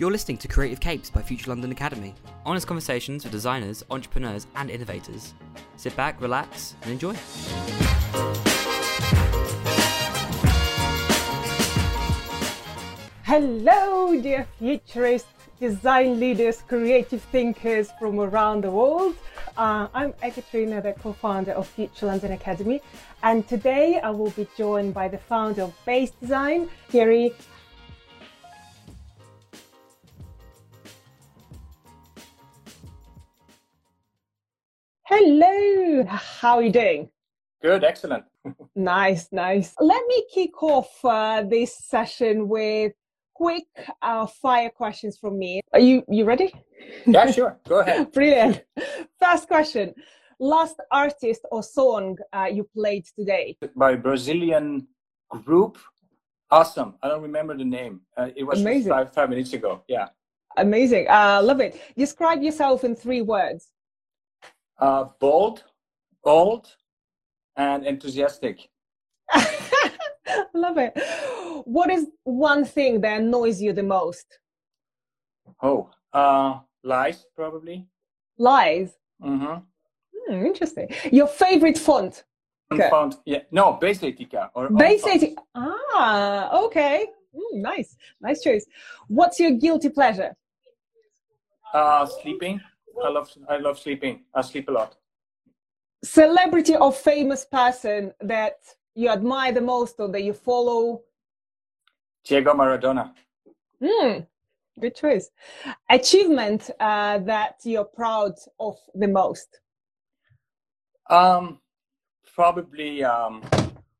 [0.00, 2.14] You're listening to Creative Capes by Future London Academy.
[2.46, 5.34] Honest conversations with designers, entrepreneurs, and innovators.
[5.76, 7.12] Sit back, relax, and enjoy.
[13.24, 15.28] Hello, dear futurists,
[15.60, 19.14] design leaders, creative thinkers from around the world.
[19.58, 22.80] Uh, I'm Ekaterina, the co-founder of Future London Academy,
[23.22, 27.34] and today I will be joined by the founder of Base Design, Thierry
[35.12, 37.08] Hello, how are you doing?
[37.60, 38.22] Good, excellent.
[38.76, 39.74] nice, nice.
[39.80, 42.92] Let me kick off uh, this session with
[43.34, 43.64] quick
[44.02, 45.62] uh, fire questions from me.
[45.72, 46.54] Are you you ready?
[47.06, 47.58] Yeah, sure.
[47.68, 48.12] Go ahead.
[48.18, 48.62] Brilliant.
[49.20, 49.94] First question:
[50.38, 53.56] Last artist or song uh, you played today?
[53.74, 54.86] By Brazilian
[55.28, 55.76] group.
[56.52, 56.94] Awesome.
[57.02, 58.02] I don't remember the name.
[58.16, 58.92] Uh, it was Amazing.
[58.92, 59.82] Five, five minutes ago.
[59.88, 60.06] Yeah.
[60.56, 61.08] Amazing.
[61.08, 61.80] Uh, love it.
[61.98, 63.72] Describe yourself in three words
[64.80, 65.64] uh, bold,
[66.24, 66.76] bold,
[67.56, 68.68] and enthusiastic.
[70.54, 70.92] Love it.
[71.64, 74.38] What is one thing that annoys you the most?
[75.62, 77.86] Oh, uh, lies, probably.
[78.38, 78.92] Lies?
[79.22, 79.60] Mm-hmm.
[80.16, 80.88] Hmm, interesting.
[81.12, 82.24] Your favorite font?
[82.72, 82.88] Okay.
[82.88, 83.40] Font, yeah.
[83.50, 84.50] No, Baseatica.
[84.54, 85.34] Or Baseatica.
[85.54, 87.06] Ah, okay.
[87.34, 87.96] Mm, nice.
[88.20, 88.66] Nice choice.
[89.08, 90.34] What's your guilty pleasure?
[91.74, 92.60] Uh, sleeping.
[93.04, 94.24] I love I love sleeping.
[94.34, 94.96] I sleep a lot.
[96.02, 98.56] Celebrity or famous person that
[98.94, 101.02] you admire the most or that you follow?
[102.24, 103.12] Diego Maradona.
[103.82, 104.20] Hmm,
[104.78, 105.30] good choice.
[105.88, 109.60] Achievement uh, that you're proud of the most?
[111.08, 111.60] Um,
[112.34, 113.42] probably um,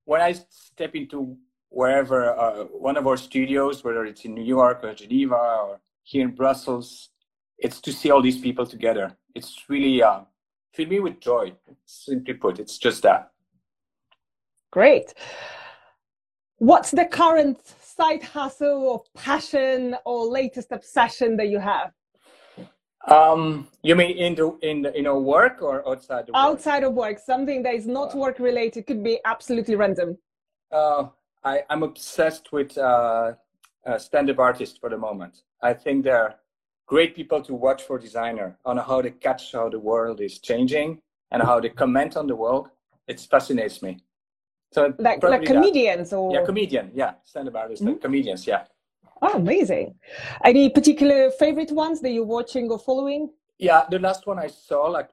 [0.04, 1.36] when I step into
[1.70, 6.24] wherever uh, one of our studios, whether it's in New York or Geneva or here
[6.24, 7.10] in Brussels,
[7.60, 9.16] it's to see all these people together.
[9.34, 10.20] It's really uh,
[10.72, 11.52] fill me with joy.
[11.84, 13.30] Simply put, it's just that.
[14.70, 15.14] Great.
[16.58, 21.92] What's the current side hustle or passion or latest obsession that you have?
[23.08, 26.36] Um, you mean in the in the, in our work or outside of work?
[26.36, 30.18] Outside of work, something that is not uh, work related could be absolutely random.
[30.70, 31.06] Uh,
[31.42, 33.32] I, I'm obsessed with uh,
[33.86, 35.42] uh, stand-up artists for the moment.
[35.62, 36.34] I think they're
[36.90, 41.00] great people to watch for designer on how they catch how the world is changing
[41.30, 42.68] and how they comment on the world.
[43.06, 43.92] It fascinates me.
[44.72, 46.16] So like like comedians that.
[46.16, 47.98] or yeah, comedian, yeah, stand-up artists, mm-hmm.
[47.98, 48.64] comedians, yeah.
[49.22, 49.94] Oh, amazing!
[50.44, 53.30] Any particular favorite ones that you're watching or following?
[53.58, 55.10] Yeah, the last one I saw like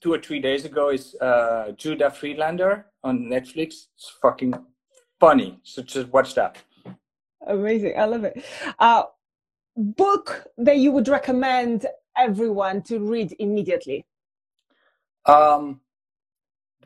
[0.00, 3.88] two or three days ago is uh, Judah Friedlander on Netflix.
[3.94, 4.54] It's fucking
[5.20, 5.58] funny.
[5.62, 6.56] So just watch that.
[7.46, 8.42] Amazing, I love it.
[8.78, 9.04] Uh,
[9.78, 14.04] book that you would recommend everyone to read immediately?
[15.24, 15.80] Um,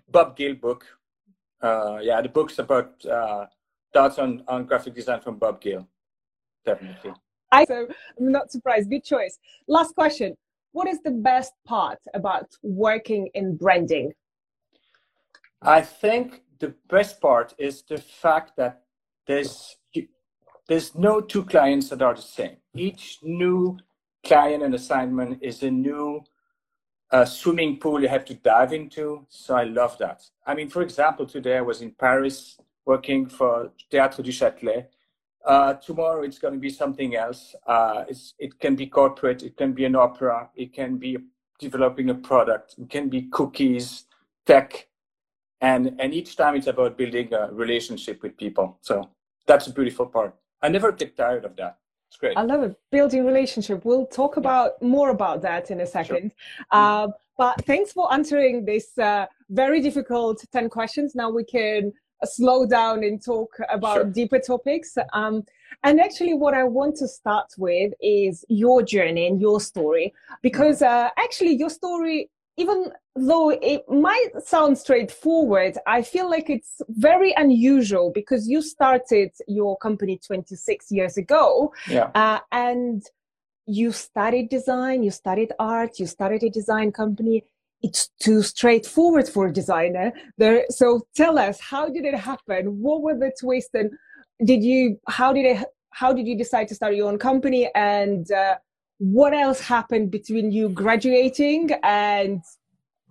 [0.09, 0.87] Bob Gill book.
[1.61, 3.47] Uh, yeah, the book's about uh,
[3.93, 5.89] thoughts on, on graphic design from Bob Gill.
[6.65, 7.13] Definitely.
[7.51, 7.87] I so
[8.19, 8.91] I'm not surprised.
[8.91, 9.39] Good choice.
[9.69, 10.37] Last question.
[10.73, 14.13] What is the best part about working in branding?
[15.61, 18.83] I think the best part is the fact that
[19.27, 19.77] there's
[20.69, 22.57] there's no two clients that are the same.
[22.75, 23.79] Each new
[24.25, 26.23] client and assignment is a new
[27.11, 29.27] uh, swimming pool you have to dive into.
[29.29, 30.23] So I love that.
[30.47, 34.87] I mean, for example, today I was in Paris working for Théâtre du Châtelet.
[35.45, 37.55] Uh, tomorrow it's going to be something else.
[37.67, 38.05] Uh,
[38.39, 41.19] it can be corporate, it can be an opera, it can be
[41.59, 44.05] developing a product, it can be cookies,
[44.47, 44.89] tech,
[45.61, 48.79] and and each time it's about building a relationship with people.
[48.83, 49.11] So
[49.47, 50.35] that's a beautiful part.
[50.63, 51.79] I never get tired of that.
[52.09, 52.37] It's great.
[52.37, 52.77] I love it.
[52.91, 53.85] Building relationship.
[53.85, 56.33] We'll talk about more about that in a second.
[56.37, 56.67] Sure.
[56.71, 57.09] Uh,
[57.39, 61.15] but thanks for answering this uh, very difficult 10 questions.
[61.15, 61.93] Now we can
[62.25, 64.05] slow down and talk about sure.
[64.05, 64.97] deeper topics.
[65.13, 65.45] Um,
[65.83, 70.81] and actually, what I want to start with is your journey and your story, because
[70.81, 71.07] mm-hmm.
[71.07, 72.31] uh, actually, your story
[72.63, 79.31] even though it might sound straightforward, I feel like it's very unusual because you started
[79.49, 81.73] your company 26 years ago.
[81.89, 82.11] Yeah.
[82.15, 83.03] Uh, and
[83.67, 87.45] you studied design, you studied art, you started a design company.
[87.83, 90.13] It's too straightforward for a designer.
[90.39, 92.81] There, so tell us, how did it happen?
[92.81, 93.91] What were the twists and
[94.45, 97.71] did you, how did it, how did you decide to start your own company?
[97.75, 98.57] And, uh,
[98.99, 102.43] what else happened between you graduating and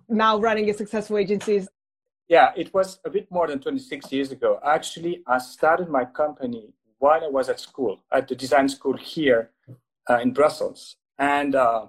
[0.08, 1.66] now running a successful agency?
[2.28, 4.58] Yeah, it was a bit more than 26 years ago.
[4.64, 9.50] Actually, I started my company while I was at school, at the design school here.
[10.10, 11.86] uh, in Brussels, and uh,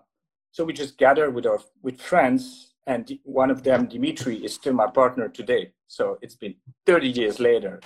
[0.51, 4.73] so we just gathered with our with friends, and one of them, Dimitri, is still
[4.73, 5.71] my partner today.
[5.87, 6.55] So it's been
[6.85, 7.81] 30 years later,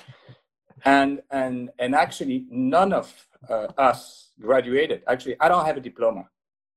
[0.86, 5.04] and and and actually none of uh, us graduated.
[5.08, 6.30] Actually, I don't have a diploma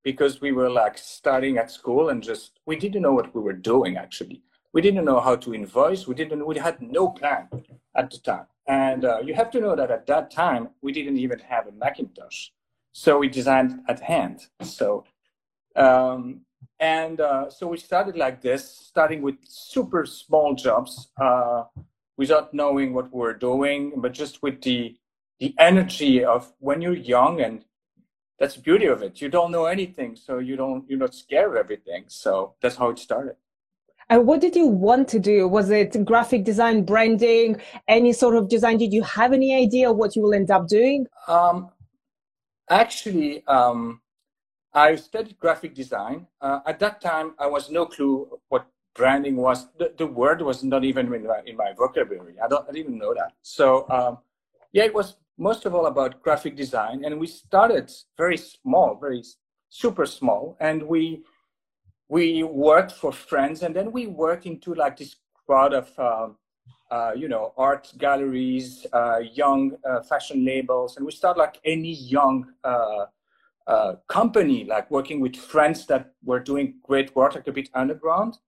[0.02, 3.52] because we were like starting at school and just we didn't know what we were
[3.52, 4.42] doing actually.
[4.72, 6.06] We didn't know how to invoice.
[6.06, 7.48] We didn't we had no plan
[7.96, 8.46] at the time.
[8.66, 11.72] And uh, you have to know that at that time we didn't even have a
[11.72, 12.48] macintosh.
[12.92, 14.46] So we designed at hand.
[14.62, 15.04] So
[15.76, 16.42] um,
[16.78, 21.64] and uh, so we started like this starting with super small jobs uh,
[22.16, 24.96] without knowing what we were doing but just with the
[25.40, 27.64] the energy of when you're young and
[28.38, 29.20] that's the beauty of it.
[29.20, 32.04] You don't know anything, so you don't you're not scared of everything.
[32.08, 33.36] So that's how it started.
[34.08, 35.46] And what did you want to do?
[35.46, 38.76] Was it graphic design, branding, any sort of design?
[38.78, 41.06] Did you have any idea what you will end up doing?
[41.28, 41.70] Um,
[42.68, 44.00] actually, um,
[44.74, 46.26] I studied graphic design.
[46.40, 49.68] Uh, at that time, I was no clue what branding was.
[49.78, 52.34] The, the word was not even in my, in my vocabulary.
[52.42, 53.32] I don't I didn't even know that.
[53.42, 54.18] So um,
[54.72, 57.04] yeah, it was most of all about graphic design.
[57.04, 59.24] And we started very small, very
[59.70, 60.56] super small.
[60.60, 61.24] And we
[62.08, 65.16] we worked for friends, and then we worked into like this
[65.46, 66.36] crowd of um,
[66.90, 71.94] uh, you know art galleries, uh, young uh, fashion labels, and we start like any
[71.94, 73.06] young uh,
[73.66, 78.38] uh, company, like working with friends that were doing great work, like a bit underground.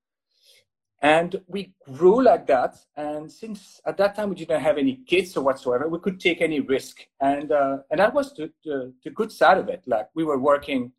[1.02, 2.76] And we grew like that.
[2.96, 6.40] And since at that time we didn't have any kids or whatsoever, we could take
[6.40, 7.04] any risk.
[7.20, 9.82] And uh, and that was the, the, the, good side of it.
[9.86, 10.92] Like we were working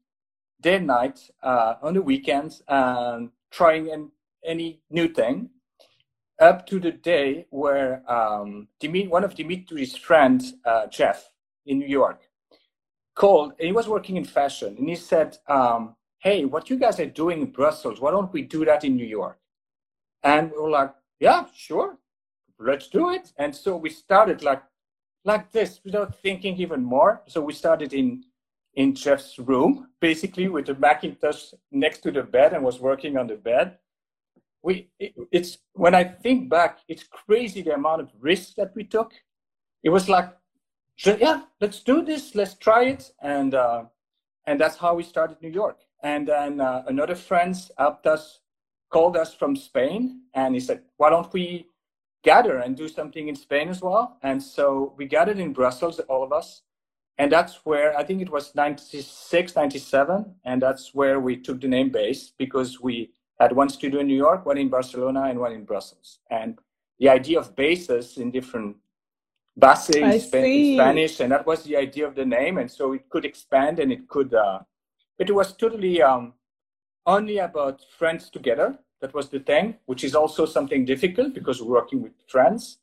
[0.59, 4.11] day and night uh, on the weekends and trying an,
[4.45, 5.49] any new thing
[6.39, 11.29] up to the day where um, one of Dimitri's friends, uh, Jeff,
[11.65, 12.23] in New York,
[13.15, 14.75] called and he was working in fashion.
[14.77, 18.41] And he said, um, Hey, what you guys are doing in Brussels, why don't we
[18.41, 19.37] do that in New York?
[20.23, 21.97] And we were like, yeah, sure,
[22.59, 23.31] let's do it.
[23.37, 24.63] And so we started like
[25.25, 27.21] like this without thinking even more.
[27.27, 28.23] So we started in
[28.75, 33.27] in Jeff's room, basically with the Macintosh next to the bed and was working on
[33.27, 33.77] the bed.
[34.63, 38.83] We it, it's when I think back, it's crazy the amount of risks that we
[38.83, 39.13] took.
[39.83, 40.29] It was like,
[40.97, 43.83] yeah, let's do this, let's try it, and uh,
[44.45, 45.79] and that's how we started New York.
[46.01, 48.39] And then uh, another friends helped us
[48.93, 51.67] called us from Spain and he said, why don't we
[52.23, 54.17] gather and do something in Spain as well?
[54.21, 56.61] And so we gathered in Brussels, all of us.
[57.17, 60.35] And that's where I think it was 96, 97.
[60.45, 64.21] And that's where we took the name base because we had one studio in New
[64.27, 66.19] York, one in Barcelona, and one in Brussels.
[66.29, 66.59] And
[66.99, 68.77] the idea of bases in different
[69.57, 72.57] bases in Spanish, and that was the idea of the name.
[72.59, 74.59] And so it could expand and it could, uh,
[75.17, 76.33] but it was totally um,
[77.05, 78.77] only about friends together.
[79.01, 82.77] That was the thing, which is also something difficult because we're working with friends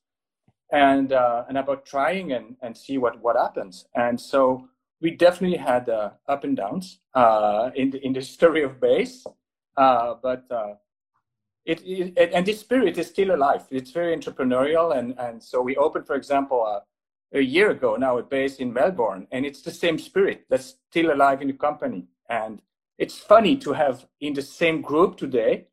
[0.71, 3.87] and uh, and about trying and, and see what, what happens.
[3.95, 4.69] And so
[5.01, 9.25] we definitely had uh, up and downs uh, in the in the story of base,
[9.77, 10.75] uh, but uh,
[11.65, 13.63] it, it, and this spirit is still alive.
[13.71, 16.81] It's very entrepreneurial, and and so we opened, for example, uh,
[17.33, 21.13] a year ago now a base in Melbourne, and it's the same spirit that's still
[21.13, 22.07] alive in the company.
[22.29, 22.61] And
[23.01, 25.67] it's funny to have in the same group today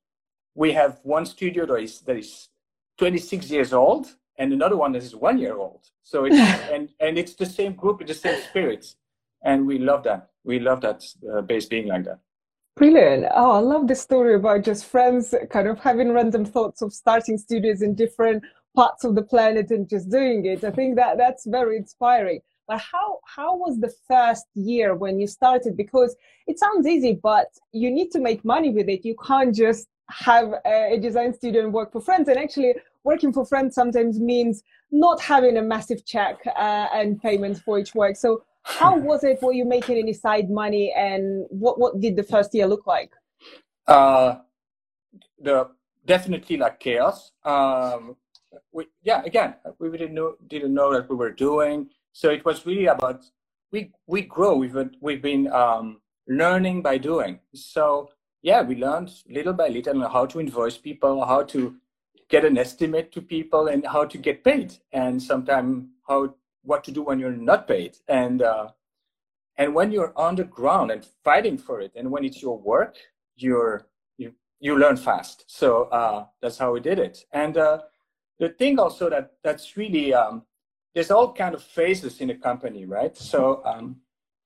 [0.55, 2.49] we have one studio that is that is
[2.97, 5.81] 26 years old and another one that is one year old.
[6.03, 6.37] So it's
[6.73, 8.95] and and it's the same group with the same spirits.
[9.43, 10.29] And we love that.
[10.43, 12.19] We love that uh, base being like that.
[12.75, 13.25] Brilliant.
[13.35, 17.37] Oh i love this story about just friends kind of having random thoughts of starting
[17.37, 18.43] studios in different
[18.75, 20.63] parts of the planet and just doing it.
[20.63, 25.27] I think that that's very inspiring but how how was the first year when you
[25.27, 25.77] started?
[25.77, 26.15] Because
[26.47, 29.05] it sounds easy but you need to make money with it.
[29.05, 32.29] You can't just have a, design studio and work for friends.
[32.29, 37.59] And actually working for friends sometimes means not having a massive check uh, and payments
[37.59, 38.15] for each work.
[38.15, 42.23] So how was it were you making any side money and what what did the
[42.23, 43.11] first year look like?
[43.87, 44.35] Uh
[45.39, 45.69] the
[46.05, 47.31] definitely like chaos.
[47.43, 48.17] Um
[48.71, 52.65] we, yeah again we didn't know didn't know that we were doing so it was
[52.65, 53.25] really about
[53.71, 54.55] we we grow.
[54.55, 57.39] We've we've been um, learning by doing.
[57.53, 58.09] So
[58.41, 61.75] yeah, we learned little by little how to invoice people, how to
[62.29, 66.91] get an estimate to people, and how to get paid, and sometimes how what to
[66.91, 68.69] do when you're not paid, and uh,
[69.57, 72.95] and when you're on the ground and fighting for it, and when it's your work,
[73.35, 73.87] you're
[74.17, 75.45] you you learn fast.
[75.47, 77.81] So uh, that's how we did it, and uh,
[78.39, 80.43] the thing also that that's really um,
[80.93, 83.15] there's all kind of phases in a company, right?
[83.15, 83.97] So um,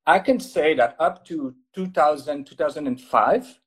[0.05, 3.59] I can say that up to 2000, 2005,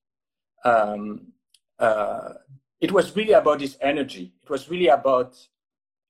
[0.65, 1.33] um,
[1.79, 2.35] uh,
[2.81, 4.35] it was really about this energy.
[4.43, 5.37] It was really about,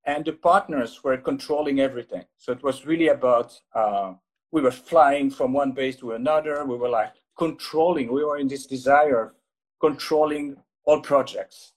[0.05, 2.25] and the partners were controlling everything.
[2.39, 4.15] So it was really about, uh,
[4.51, 6.65] we were flying from one base to another.
[6.65, 9.33] We were like controlling, we were in this desire, of
[9.81, 11.74] controlling all projects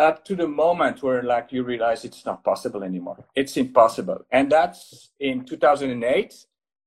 [0.00, 3.24] up to the moment where like you realize it's not possible anymore.
[3.36, 4.24] It's impossible.
[4.30, 6.34] And that's in 2008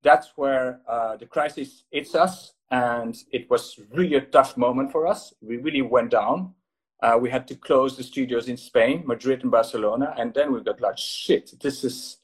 [0.02, 5.08] that's where uh, the crisis hits us and it was really a tough moment for
[5.08, 5.34] us.
[5.40, 6.56] We really went down.
[7.02, 10.64] Uh, we had to close the studios in spain madrid and barcelona and then we
[10.64, 12.20] got like shit this is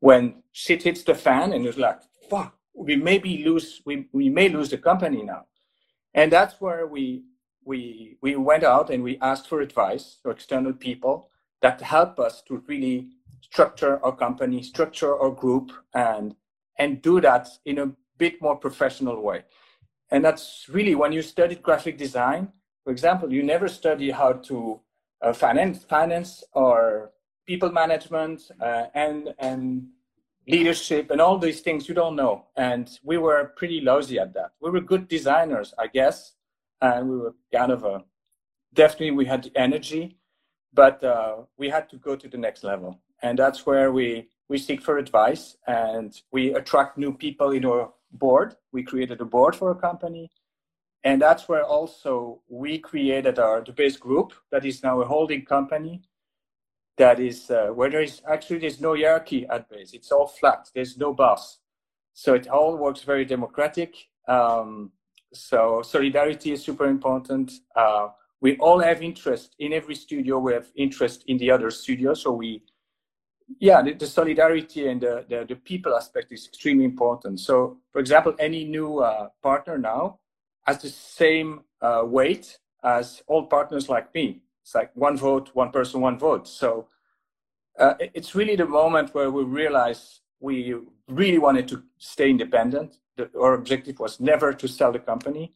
[0.00, 4.48] when shit hits the fan and it's like fuck we maybe lose we, we may
[4.48, 5.46] lose the company now.
[6.14, 7.24] And that's where we
[7.70, 11.14] we we went out and we asked for advice to external people
[11.62, 12.96] that help us to really
[13.40, 16.34] structure our company, structure our group, and
[16.80, 19.40] and do that in a bit more professional way.
[20.10, 22.42] And that's really when you studied graphic design,
[22.84, 24.80] for example, you never study how to
[25.22, 27.12] uh, finance finance or
[27.46, 29.60] people management uh, and and
[30.48, 32.34] leadership and all these things you don't know.
[32.56, 34.50] And we were pretty lousy at that.
[34.60, 36.16] We were good designers, I guess,
[36.80, 38.04] and we were kind of a
[38.72, 40.16] definitely we had the energy
[40.72, 43.00] but uh, we had to go to the next level.
[43.22, 47.92] And that's where we we seek for advice and we attract new people in our
[48.12, 48.56] board.
[48.72, 50.30] We created a board for a company.
[51.04, 55.44] And that's where also we created our the base group that is now a holding
[55.44, 56.02] company
[56.96, 59.92] that is uh, where there is actually there's no hierarchy at base.
[59.92, 60.68] It's all flat.
[60.74, 61.58] There's no boss.
[62.12, 63.94] So it all works very democratic.
[64.28, 64.92] Um,
[65.32, 67.52] so solidarity is super important.
[67.74, 68.08] Uh,
[68.40, 70.38] we all have interest in every studio.
[70.38, 72.14] We have interest in the other studio.
[72.14, 72.62] So we,
[73.58, 77.40] yeah, the, the solidarity and the, the, the, people aspect is extremely important.
[77.40, 80.20] So, for example, any new uh, partner now
[80.66, 84.42] has the same uh, weight as all partners like me.
[84.62, 86.48] It's like one vote, one person, one vote.
[86.48, 86.88] So
[87.78, 90.74] uh, it's really the moment where we realize we
[91.08, 92.98] really wanted to stay independent
[93.40, 95.52] our objective was never to sell the company,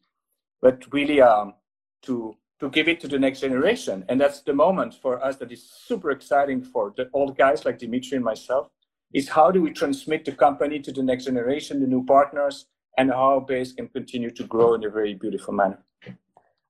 [0.61, 1.53] but really um,
[2.03, 4.05] to to give it to the next generation.
[4.07, 7.79] And that's the moment for us that is super exciting for the old guys like
[7.79, 8.69] Dimitri and myself.
[9.13, 12.65] Is how do we transmit the company to the next generation, the new partners,
[12.97, 15.83] and how Base can continue to grow in a very beautiful manner.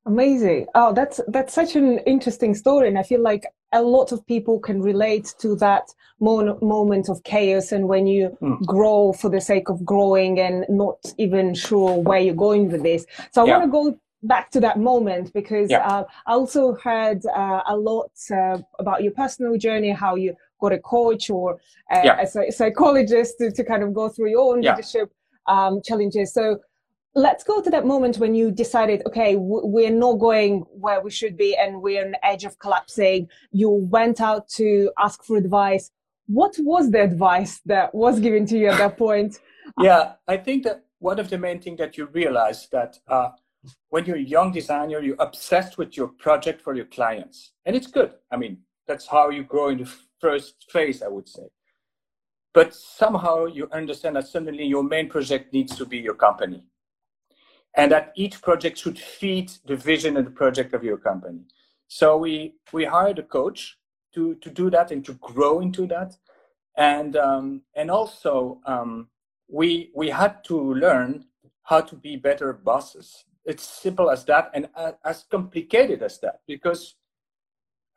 [0.07, 0.67] Amazing.
[0.75, 4.59] Oh, that's that's such an interesting story, and I feel like a lot of people
[4.59, 8.63] can relate to that mo- moment of chaos and when you mm.
[8.65, 13.05] grow for the sake of growing and not even sure where you're going with this.
[13.31, 13.57] So I yeah.
[13.57, 15.85] want to go back to that moment because yeah.
[15.85, 20.71] uh, I also heard uh, a lot uh, about your personal journey, how you got
[20.71, 21.59] a coach or
[21.91, 22.21] uh, yeah.
[22.21, 25.11] a psychologist to, to kind of go through your own leadership
[25.47, 26.33] um, challenges.
[26.33, 26.59] So
[27.15, 31.37] let's go to that moment when you decided okay we're not going where we should
[31.37, 33.27] be and we're on the edge of collapsing.
[33.51, 35.91] You went out to ask for advice.
[36.27, 39.39] What was the advice that was given to you at that point?
[39.81, 43.29] Yeah i think that one of the main things that you realize that uh,
[43.89, 47.53] when you're a young designer you're obsessed with your project for your clients.
[47.65, 48.11] And it's good.
[48.31, 49.91] I mean that's how you grow in the
[50.21, 51.47] first phase i would say.
[52.53, 56.63] But somehow you understand that suddenly your main project needs to be your company
[57.75, 61.41] and that each project should feed the vision and the project of your company.
[61.87, 63.77] So we we hired a coach
[64.13, 66.15] to to do that and to grow into that,
[66.77, 69.09] and um, and also um,
[69.47, 71.25] we we had to learn
[71.63, 73.25] how to be better bosses.
[73.45, 74.67] It's simple as that, and
[75.03, 76.95] as complicated as that, because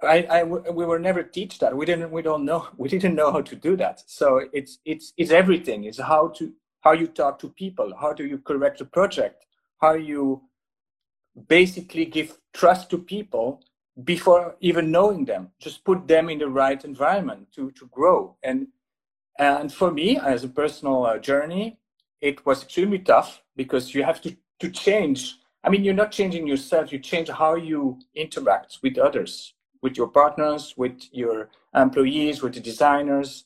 [0.03, 1.77] I, I we were never teach that.
[1.77, 4.03] We didn't we don't know we didn't know how to do that.
[4.07, 5.85] So it's it's it's everything.
[5.85, 7.93] It's how to how you talk to people.
[7.99, 9.47] How do you correct a project?
[9.81, 10.43] How you
[11.47, 13.63] basically give trust to people
[14.05, 15.51] before even knowing them.
[15.61, 18.37] Just put them in the right environment to to grow.
[18.43, 18.69] And
[19.39, 21.79] and for me as a personal uh, journey
[22.21, 25.37] it was extremely tough because you have to to change.
[25.65, 26.93] I mean you're not changing yourself.
[26.93, 32.61] You change how you interact with others with your partners with your employees with the
[32.61, 33.45] designers.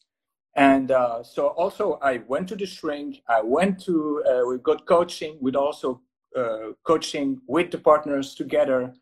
[0.55, 3.23] And uh, so also i went to the shrink.
[3.29, 5.39] I went to uh, we got coaching.
[5.41, 6.01] With also
[6.37, 8.93] uh, coaching with the partners together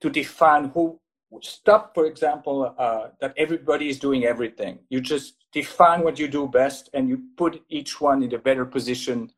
[0.00, 1.00] to define who
[1.42, 4.78] stop for example uh, that everybody is doing everything.
[4.88, 8.64] You just define what you do best and you put each one in a better
[8.64, 9.30] position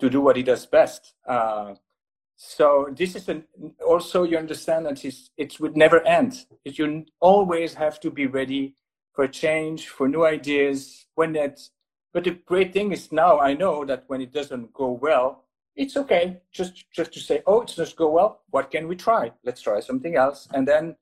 [0.00, 1.14] to do what he does best.
[1.26, 1.74] Uh,
[2.36, 3.44] so this is an,
[3.86, 6.46] also you understand that it's, it would never end.
[6.64, 8.74] You always have to be ready
[9.12, 11.58] for change for new ideas when that
[12.12, 15.44] But the great thing is now I know that when it doesn't go well,
[15.78, 18.42] it's okay just just to say, oh, it doesn't go well.
[18.50, 19.32] What can we try?
[19.44, 20.48] Let's try something else.
[20.52, 20.96] And then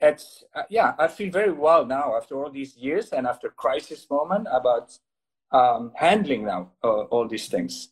[0.00, 4.06] it's uh, yeah, I feel very well now after all these years and after crisis
[4.08, 4.96] moment about
[5.52, 7.90] um, handling now uh, all these things.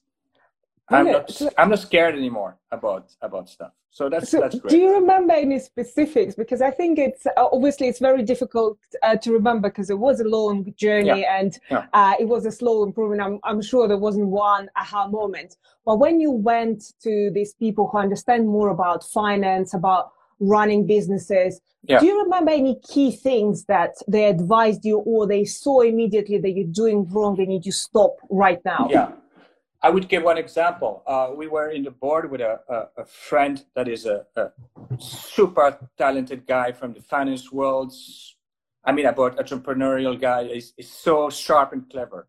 [0.91, 3.73] I'm not I'm not scared anymore about about stuff.
[3.91, 4.71] So that's so that's great.
[4.71, 6.35] Do you remember any specifics?
[6.35, 10.21] Because I think it's uh, obviously it's very difficult uh, to remember because it was
[10.21, 11.39] a long journey yeah.
[11.39, 11.87] and yeah.
[11.93, 13.21] Uh, it was a slow improvement.
[13.21, 15.57] I'm I'm sure there wasn't one aha moment.
[15.85, 21.61] But when you went to these people who understand more about finance, about running businesses,
[21.87, 26.51] do you remember any key things that they advised you or they saw immediately that
[26.51, 27.37] you're doing wrong?
[27.37, 28.89] They need you stop right now.
[28.91, 29.13] Yeah.
[29.81, 31.03] I would give one example.
[31.07, 34.51] Uh, we were in the board with a, a, a friend that is a, a,
[34.99, 37.93] super talented guy from the finance world.
[38.85, 42.27] I mean, about entrepreneurial guy is, is so sharp and clever.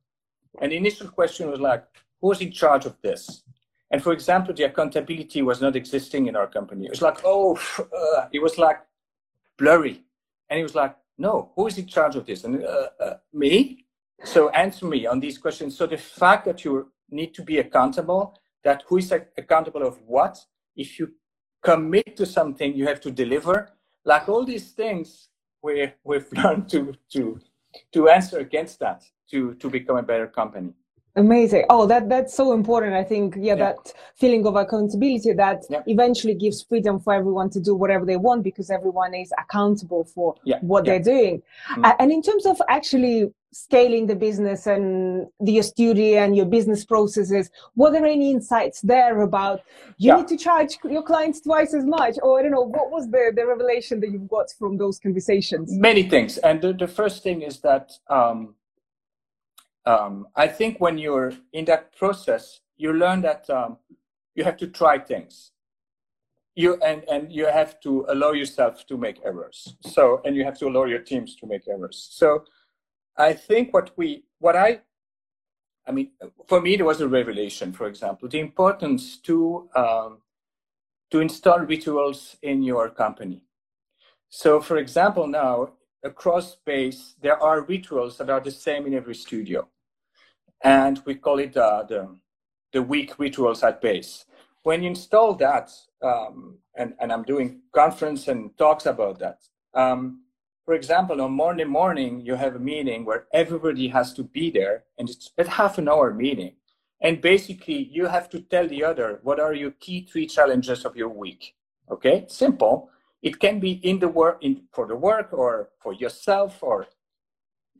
[0.62, 1.86] And the initial question was like,
[2.22, 3.44] who's in charge of this?
[3.90, 6.86] And for example, the accountability was not existing in our company.
[6.86, 8.80] It was like, oh, uh, it was like
[9.58, 10.04] blurry.
[10.50, 12.44] And he was like, no, who is in charge of this?
[12.44, 13.86] And uh, uh me?
[14.24, 15.76] So answer me on these questions.
[15.76, 20.38] So the fact that you're need to be accountable that who is accountable of what
[20.76, 21.12] if you
[21.62, 23.70] commit to something you have to deliver
[24.06, 25.30] like all these things
[25.62, 27.40] we we've learned to to
[27.92, 30.72] to answer against that to to become a better company
[31.16, 33.56] amazing oh that that's so important i think yeah, yeah.
[33.56, 35.82] that feeling of accountability that yeah.
[35.88, 40.36] eventually gives freedom for everyone to do whatever they want because everyone is accountable for
[40.46, 40.60] yeah.
[40.62, 41.92] what they're doing mm-hmm.
[42.00, 47.50] and in terms of actually scaling the business and the studio and your business processes
[47.76, 49.62] were there any insights there about
[49.98, 50.18] you yeah.
[50.18, 52.16] need to charge your clients twice as much?
[52.22, 55.72] Or i don't know what was the, the revelation that you've got from those conversations?
[55.72, 56.38] Many things.
[56.38, 58.56] And the, the first thing is that um,
[59.86, 63.78] um, i think when you're in that process you learn that um,
[64.34, 65.52] you have to try things.
[66.56, 69.76] You and and you have to allow yourself to make errors.
[69.82, 72.08] So and you have to allow your teams to make errors.
[72.12, 72.46] So
[73.20, 74.80] I think what we, what I,
[75.86, 76.12] I mean,
[76.48, 80.20] for me, it was a revelation, for example, the importance to, um,
[81.12, 83.44] to install rituals in your company.
[84.30, 89.16] So, for example, now across Base, there are rituals that are the same in every
[89.16, 89.68] studio.
[90.64, 92.16] And we call it uh, the,
[92.72, 94.26] the week rituals at base.
[94.64, 99.40] When you install that, um, and, and I'm doing conference and talks about that,
[99.74, 100.22] um,
[100.70, 104.84] for example, on Monday morning, you have a meeting where everybody has to be there,
[105.00, 106.54] and it's a half an hour meeting.
[107.02, 110.96] And basically, you have to tell the other what are your key three challenges of
[110.96, 111.56] your week.
[111.90, 112.92] Okay, simple.
[113.24, 116.86] It can be in the work, in for the work, or for yourself, or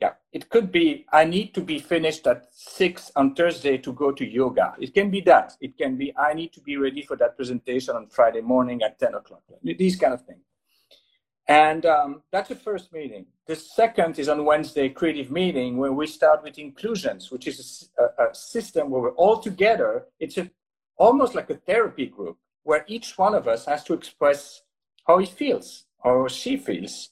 [0.02, 4.12] yeah, it could be I need to be finished at six on Thursday to go
[4.12, 4.74] to yoga.
[4.80, 5.54] It can be that.
[5.62, 8.98] It can be I need to be ready for that presentation on Friday morning at
[8.98, 9.44] ten o'clock.
[9.64, 10.49] These kind of things.
[11.50, 13.26] And um, that's the first meeting.
[13.48, 18.24] The second is on Wednesday, creative meeting, where we start with inclusions, which is a,
[18.24, 20.06] a system where we're all together.
[20.20, 20.52] It's a,
[20.98, 24.62] almost like a therapy group where each one of us has to express
[25.08, 27.10] how he feels or she feels.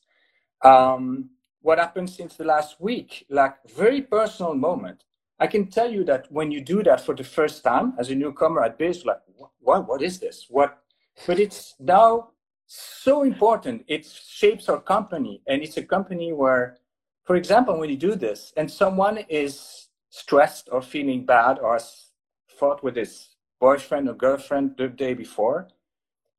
[0.64, 5.04] Um, what happened since the last week, like very personal moment.
[5.40, 8.16] I can tell you that when you do that for the first time as a
[8.16, 9.18] newcomer at base, like,
[9.60, 10.46] what, what is this?
[10.48, 10.78] What?
[11.26, 12.30] But it's now
[12.68, 13.86] so important.
[13.88, 15.42] It shapes our company.
[15.48, 16.78] And it's a company where,
[17.24, 22.12] for example, when you do this and someone is stressed or feeling bad or has
[22.48, 25.70] fought with his boyfriend or girlfriend the day before,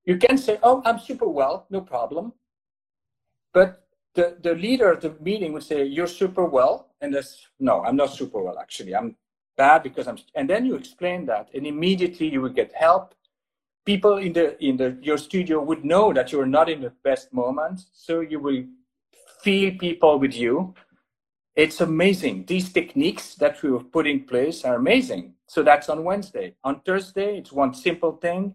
[0.05, 2.33] you can say, Oh, I'm super well, no problem.
[3.53, 6.91] But the, the leader of the meeting would say, You're super well.
[7.01, 8.95] And this, no, I'm not super well, actually.
[8.95, 9.17] I'm
[9.57, 13.15] bad because I'm, and then you explain that, and immediately you will get help
[13.89, 17.33] people in the in the your studio would know that you're not in the best
[17.33, 18.63] moment so you will
[19.43, 20.75] feel people with you.
[21.57, 22.45] It's amazing.
[22.53, 25.23] These techniques that we have put in place are amazing.
[25.47, 26.47] So that's on wednesday.
[26.69, 28.55] On thursday it's one simple thing.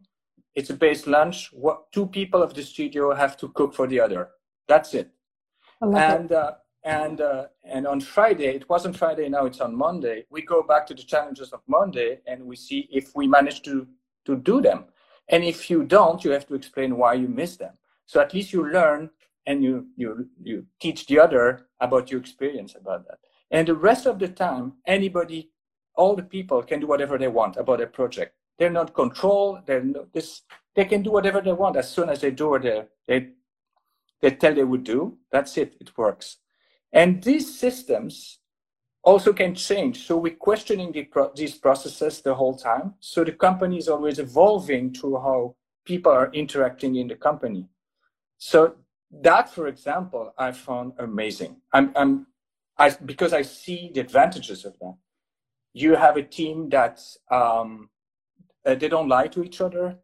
[0.54, 1.38] It's a base lunch.
[1.52, 4.22] What two people of the studio have to cook for the other.
[4.68, 5.10] That's it.
[5.82, 6.52] And uh,
[6.84, 10.18] and uh, and on friday it wasn't friday now it's on monday.
[10.36, 13.88] We go back to the challenges of monday and we see if we manage to
[14.28, 14.86] to do them
[15.30, 17.74] and if you don't, you have to explain why you miss them.
[18.06, 19.10] So at least you learn
[19.46, 23.20] and you you you teach the other about your experience about that.
[23.52, 25.52] And the rest of the time, anybody,
[25.96, 28.36] all the people can do whatever they want about a project.
[28.58, 29.66] They're not controlled.
[29.66, 30.42] They're not, this.
[30.76, 33.30] They can do whatever they want as soon as they do what they they
[34.22, 35.18] they tell they would do.
[35.32, 35.76] That's it.
[35.80, 36.38] It works.
[36.92, 38.40] And these systems
[39.04, 40.06] also can change.
[40.08, 42.96] So we're questioning the pro- these processes the whole time.
[43.00, 47.68] So the company is always evolving to how people are interacting in the company.
[48.38, 48.76] So
[49.22, 51.58] that, for example, I found amazing.
[51.74, 52.28] I'm, I'm,
[52.78, 54.96] I, because I see the advantages of that.
[55.74, 57.90] You have a team that um,
[58.66, 59.98] uh, they don't lie to each other.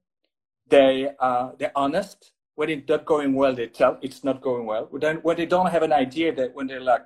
[0.68, 2.32] They uh, they're honest.
[2.56, 4.90] When it's not going well, they tell it's not going well.
[4.92, 7.06] When they don't have an idea, that when they're like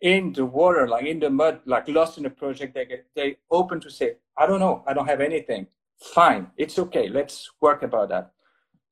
[0.00, 3.36] in the water, like in the mud, like lost in a project, they get they
[3.50, 5.66] open to say, I don't know, I don't have anything.
[6.14, 7.08] Fine, it's okay.
[7.08, 8.32] Let's work about that.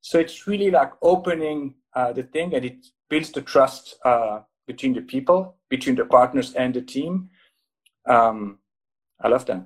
[0.01, 4.93] So it's really like opening uh, the thing, and it builds the trust uh, between
[4.93, 7.29] the people, between the partners and the team.
[8.07, 8.59] Um,
[9.21, 9.65] I love that.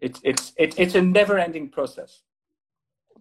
[0.00, 2.22] It's it's it's it's a never-ending process.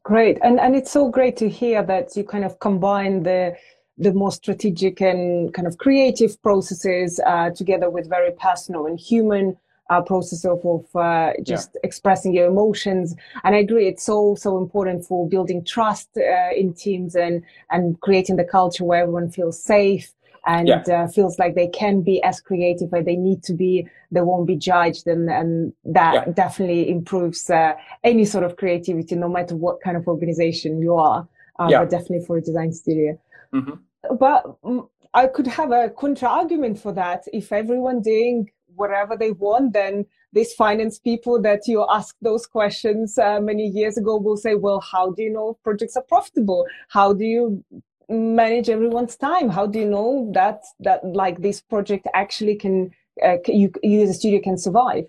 [0.04, 3.56] Great, and and it's so great to hear that you kind of combine the
[3.98, 9.58] the more strategic and kind of creative processes uh, together with very personal and human
[9.90, 11.82] uh, process of, of uh, just yeah.
[11.84, 13.16] expressing your emotions.
[13.44, 18.00] And I agree, it's so so important for building trust uh, in teams and and
[18.02, 20.14] creating the culture where everyone feels safe
[20.46, 20.82] and yeah.
[20.90, 23.86] Uh, feels like they can be as creative as they need to be.
[24.12, 26.34] They won't be judged, and and that yeah.
[26.34, 31.28] definitely improves uh, any sort of creativity, no matter what kind of organization you are.
[31.58, 33.20] But definitely for a design studio.
[33.54, 33.74] Mm-hmm.
[34.20, 37.24] But mm, I could have a counter argument for that.
[37.34, 43.18] If everyone doing whatever they want, then these finance people that you ask those questions
[43.18, 46.66] uh, many years ago will say, well, how do you know projects are profitable?
[46.90, 47.64] How do you
[48.10, 49.50] manage everyone's time?
[49.50, 52.92] How do you know that, that like this project actually can,
[53.24, 55.06] uh, you, you as a studio can survive?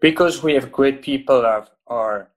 [0.00, 2.30] Because we have great people are, are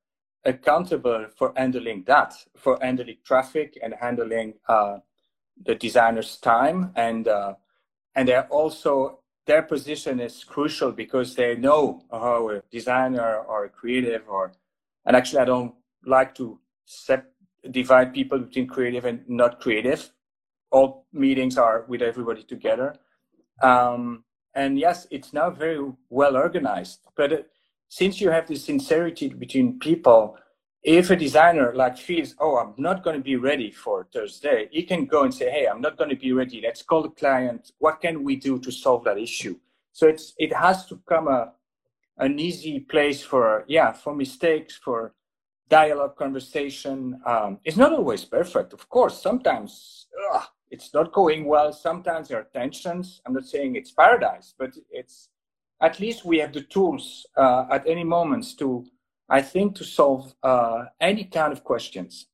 [0.45, 4.97] accountable for handling that, for handling traffic and handling uh,
[5.65, 7.53] the designer's time and uh,
[8.15, 13.69] and they're also their position is crucial because they know how a designer or a
[13.69, 14.53] creative or
[15.05, 15.73] and actually I don't
[16.05, 17.25] like to set,
[17.69, 20.11] divide people between creative and not creative.
[20.71, 22.95] All meetings are with everybody together.
[23.61, 26.99] Um, and yes, it's now very well organized.
[27.15, 27.49] But it,
[27.89, 30.37] since you have this sincerity between people,
[30.83, 34.83] if a designer like feels, oh, I'm not going to be ready for Thursday, he
[34.83, 36.61] can go and say, hey, I'm not going to be ready.
[36.63, 37.71] Let's call the client.
[37.77, 39.57] What can we do to solve that issue?
[39.93, 41.53] So it's it has to come a
[42.17, 45.13] an easy place for yeah for mistakes for
[45.69, 47.19] dialogue conversation.
[47.25, 49.21] Um, it's not always perfect, of course.
[49.21, 51.73] Sometimes ugh, it's not going well.
[51.73, 53.21] Sometimes there are tensions.
[53.25, 55.29] I'm not saying it's paradise, but it's
[55.81, 58.85] at least we have the tools uh, at any moments to
[59.31, 62.27] I think, to solve uh, any kind of questions.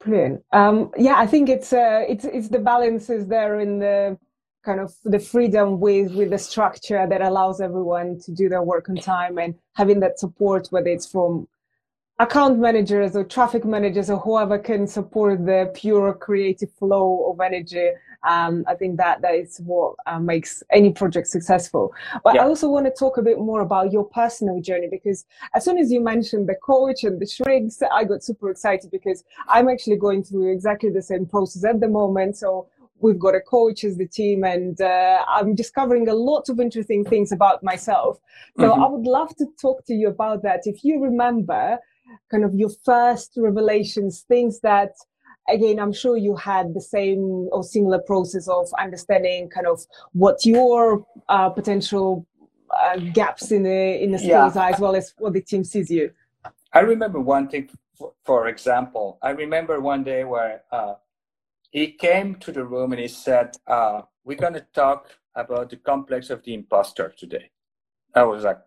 [0.00, 0.42] Brilliant.
[0.52, 4.18] Um, yeah, I think it's uh, it's it's the balances there in the
[4.64, 8.88] kind of the freedom with with the structure that allows everyone to do their work
[8.88, 11.46] on time and having that support, whether it's from
[12.20, 17.90] account managers or traffic managers or whoever can support the pure creative flow of energy
[18.22, 21.94] um, I think that that is what uh, makes any project successful.
[22.22, 22.42] But yeah.
[22.42, 25.78] I also want to talk a bit more about your personal journey because as soon
[25.78, 29.96] as you mentioned the coach and the shrinks, I got super excited because I'm actually
[29.96, 32.36] going through exactly the same process at the moment.
[32.36, 32.68] So
[33.00, 37.02] we've got a coach as the team and uh, i'm discovering a lot of interesting
[37.02, 38.20] things about myself
[38.58, 38.82] so mm-hmm.
[38.82, 41.78] i would love to talk to you about that if you remember
[42.30, 44.92] kind of your first revelations things that
[45.48, 49.80] again, I'm sure you had the same or similar process of understanding kind of
[50.12, 52.26] what your uh, potential
[52.76, 54.62] uh, gaps in the in the skills yeah.
[54.62, 56.10] are, as well as what the team sees you.
[56.72, 59.18] I remember one thing, for, for example.
[59.22, 60.94] I remember one day where uh,
[61.70, 65.76] he came to the room and he said, uh, "We're going to talk about the
[65.76, 67.50] complex of the imposter today."
[68.14, 68.60] I was like,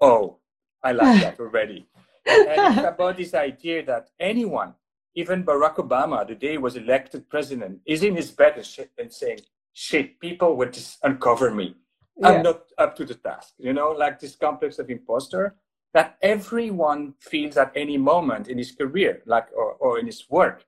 [0.00, 0.38] "Oh,
[0.82, 1.86] I like that already."
[2.26, 4.74] And it's about this idea that anyone
[5.16, 9.12] even Barack Obama, the day he was elected president, is in his bed and, and
[9.12, 9.40] saying,
[9.72, 11.74] shit, people would just uncover me.
[12.18, 12.28] Yeah.
[12.28, 13.54] I'm not up to the task.
[13.58, 15.56] You know, like this complex of imposter
[15.94, 20.64] that everyone feels at any moment in his career, like or, or in his work.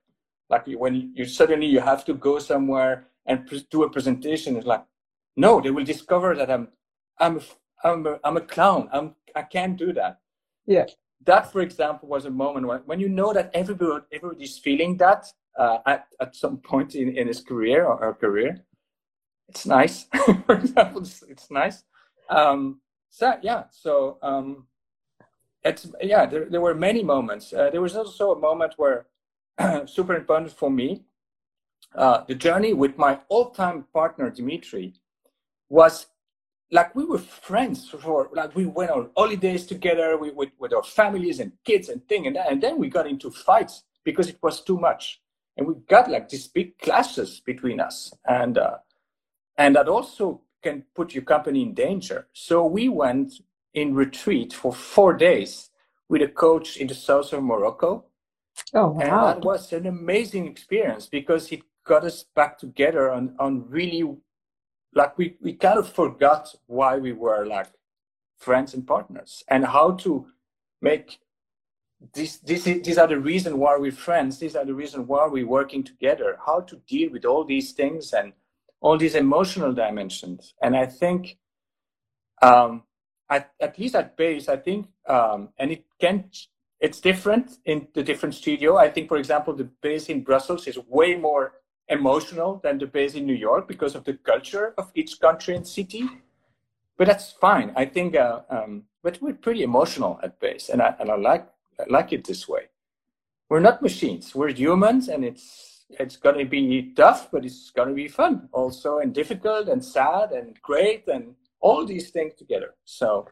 [0.49, 4.65] Like when you suddenly you have to go somewhere and pre- do a presentation, it's
[4.65, 4.83] like,
[5.37, 6.69] no, they will discover that I'm
[7.19, 7.41] I'm a,
[7.87, 8.89] I'm a, I'm a clown.
[8.91, 10.19] I'm I can't do that.
[10.65, 10.85] Yeah
[11.25, 15.25] that, for example, was a moment when, when you know that everybody everybody's feeling that
[15.57, 18.65] uh, at at some point in, in his career or her career.
[19.49, 20.05] It's nice.
[20.45, 21.83] for example, it's, it's nice.
[22.29, 24.67] Um, so yeah, so um,
[25.63, 26.25] it's yeah.
[26.25, 27.51] There, there were many moments.
[27.51, 29.07] Uh, there was also a moment where
[29.85, 31.03] super important for me.
[31.95, 34.93] Uh, the journey with my all-time partner Dimitri
[35.69, 36.05] was
[36.71, 40.83] like we were friends for like we went on holidays together we, with, with our
[40.83, 44.39] families and kids and thing and that and then we got into fights because it
[44.41, 45.21] was too much.
[45.57, 48.13] And we got like these big clashes between us.
[48.25, 48.77] And uh,
[49.57, 52.27] and that also can put your company in danger.
[52.33, 53.33] So we went
[53.73, 55.69] in retreat for four days
[56.07, 58.05] with a coach in the south of morocco.
[58.73, 58.99] Oh wow.
[58.99, 64.03] and that was an amazing experience because it got us back together on on really
[64.93, 67.67] like we, we kind of forgot why we were like
[68.37, 70.27] friends and partners and how to
[70.81, 71.19] make
[72.13, 74.39] this, this these are the reason why we're friends.
[74.39, 76.37] These are the reason why we're working together.
[76.45, 78.31] How to deal with all these things and
[78.81, 80.53] all these emotional dimensions.
[80.61, 81.37] And i think
[82.41, 82.83] um
[83.29, 86.29] at, at least at base i think um and it can
[86.79, 88.77] it's different in the different studio.
[88.77, 91.53] I think for example the base in brussels is way more
[91.89, 95.67] emotional than the base in New York because of the culture of each country and
[95.67, 96.07] city.
[96.97, 97.71] But that's fine.
[97.75, 101.47] I think, uh, um, but we're pretty emotional at base, and I and I like
[101.79, 102.69] I like it this way.
[103.49, 104.35] We're not machines.
[104.35, 109.13] We're humans, and it's it's gonna be tough, but it's gonna be fun also, and
[109.13, 112.75] difficult, and sad, and great, and all these things together.
[112.85, 113.27] So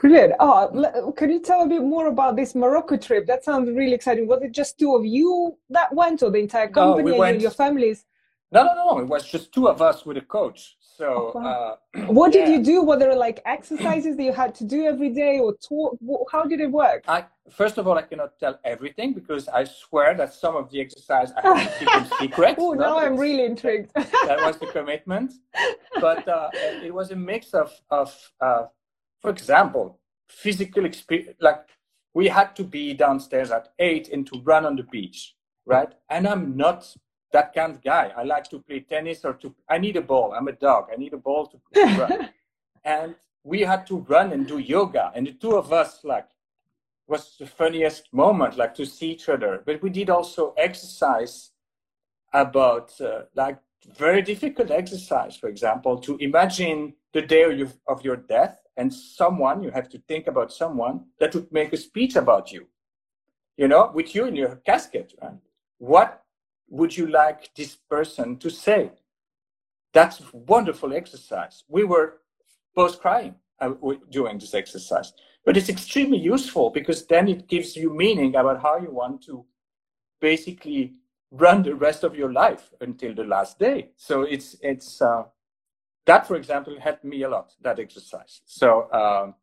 [0.00, 0.32] Brilliant.
[0.40, 3.26] Oh, can you tell a bit more about this Morocco trip?
[3.26, 4.26] That sounds really exciting.
[4.26, 7.42] Was it just two of you that went, or the entire company no, we and
[7.42, 8.06] your families?
[8.50, 8.98] No, no, no.
[9.00, 10.76] It was just two of us with a coach.
[10.80, 11.78] So, Oh, wow.
[11.94, 12.82] uh, What did you do?
[12.82, 15.98] Were there like exercises that you had to do every day, or talk?
[16.30, 17.04] How did it work?
[17.06, 20.80] I first of all, I cannot tell everything because I swear that some of the
[20.80, 22.54] exercise I have to keep them secret.
[22.58, 23.90] Oh, No, now I'm really intrigued.
[23.94, 25.32] that was the commitment.
[26.00, 26.48] But uh,
[26.82, 28.08] it was a mix of, of
[28.40, 28.64] uh,
[29.22, 31.36] for example, physical experience.
[31.40, 31.64] Like
[32.12, 35.92] we had to be downstairs at eight and to run on the beach, right?
[36.10, 36.94] And I'm not
[37.32, 38.12] that kind of guy.
[38.14, 39.54] I like to play tennis or to.
[39.68, 40.34] I need a ball.
[40.36, 40.88] I'm a dog.
[40.92, 42.28] I need a ball to, to run.
[42.84, 46.28] and we had to run and do yoga, and the two of us like
[47.08, 49.62] was the funniest moment, like to see each other.
[49.64, 51.50] But we did also exercise
[52.32, 53.58] about uh, like
[53.96, 58.92] very difficult exercise, for example, to imagine the day of your, of your death and
[58.92, 62.66] someone, you have to think about someone that would make a speech about you,
[63.56, 65.14] you know, with you in your casket.
[65.20, 65.32] Right?
[65.78, 66.22] What
[66.68, 68.92] would you like this person to say?
[69.92, 71.64] That's a wonderful exercise.
[71.68, 72.20] We were
[72.74, 73.72] both crying uh,
[74.10, 75.12] during this exercise,
[75.44, 79.44] but it's extremely useful because then it gives you meaning about how you want to
[80.20, 80.94] basically
[81.30, 83.90] run the rest of your life until the last day.
[83.96, 85.24] So it's it's uh,
[86.06, 87.52] that, for example, helped me a lot.
[87.60, 88.40] That exercise.
[88.44, 89.34] So, um,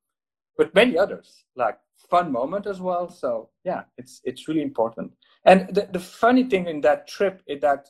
[0.58, 1.78] but many others like
[2.10, 3.10] fun moment as well.
[3.10, 5.12] So yeah, it's it's really important.
[5.46, 7.88] And the, the funny thing in that trip is that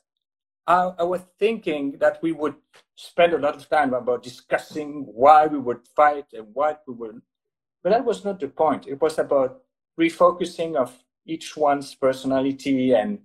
[0.68, 2.56] I, I was thinking that we would
[2.96, 7.22] spend a lot of time about discussing why we would fight and what we would,
[7.84, 8.88] but that was not the point.
[8.88, 9.62] It was about
[10.00, 10.94] refocusing of
[11.26, 13.20] each one's personality and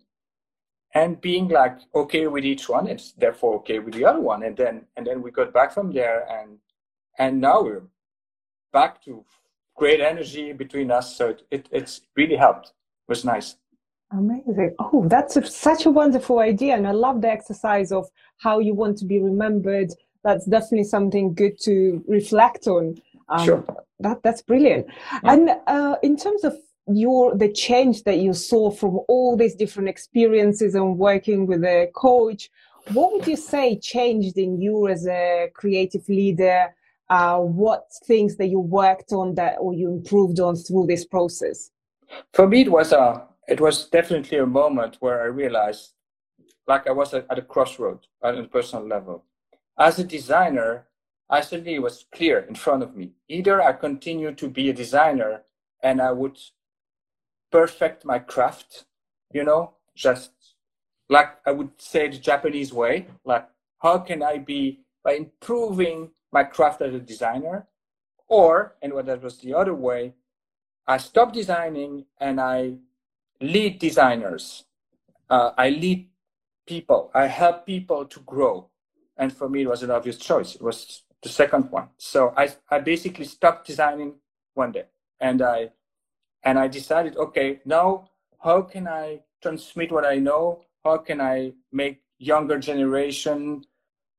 [0.94, 4.56] and being like okay with each one it's therefore okay with the other one and
[4.56, 6.58] then and then we got back from there and
[7.18, 7.82] and now we're
[8.72, 9.24] back to
[9.76, 13.56] great energy between us so it, it it's really helped it was nice
[14.10, 14.74] Amazing.
[14.78, 16.76] Oh, that's a, such a wonderful idea.
[16.76, 19.92] And I love the exercise of how you want to be remembered.
[20.22, 22.96] That's definitely something good to reflect on.
[23.28, 23.64] Um, Sure.
[24.00, 24.86] That, that's brilliant.
[25.22, 29.88] And uh, in terms of your the change that you saw from all these different
[29.88, 32.50] experiences and working with a coach,
[32.92, 36.74] what would you say changed in you as a creative leader?
[37.10, 41.70] Uh, what things that you worked on that or you improved on through this process?
[42.32, 45.92] for me it was a it was definitely a moment where i realized
[46.66, 49.24] like i was at, at a crossroad on a personal level
[49.78, 50.86] as a designer
[51.30, 55.42] i suddenly was clear in front of me either i continue to be a designer
[55.82, 56.38] and i would
[57.58, 58.84] perfect my craft
[59.32, 59.62] you know
[59.94, 60.30] just
[61.08, 63.46] like i would say the japanese way like
[63.84, 64.62] how can i be
[65.04, 67.66] by improving my craft as a designer
[68.28, 70.02] or and what that was the other way
[70.86, 72.74] I stop designing and I
[73.40, 74.64] lead designers.
[75.30, 76.08] Uh, I lead
[76.66, 77.10] people.
[77.14, 78.68] I help people to grow.
[79.16, 80.54] And for me, it was an obvious choice.
[80.54, 81.88] It was the second one.
[81.96, 84.14] So I, I basically stopped designing
[84.54, 84.84] one day
[85.20, 85.70] and I,
[86.44, 88.10] and I decided, okay, now
[88.42, 90.64] how can I transmit what I know?
[90.84, 93.64] How can I make younger generation,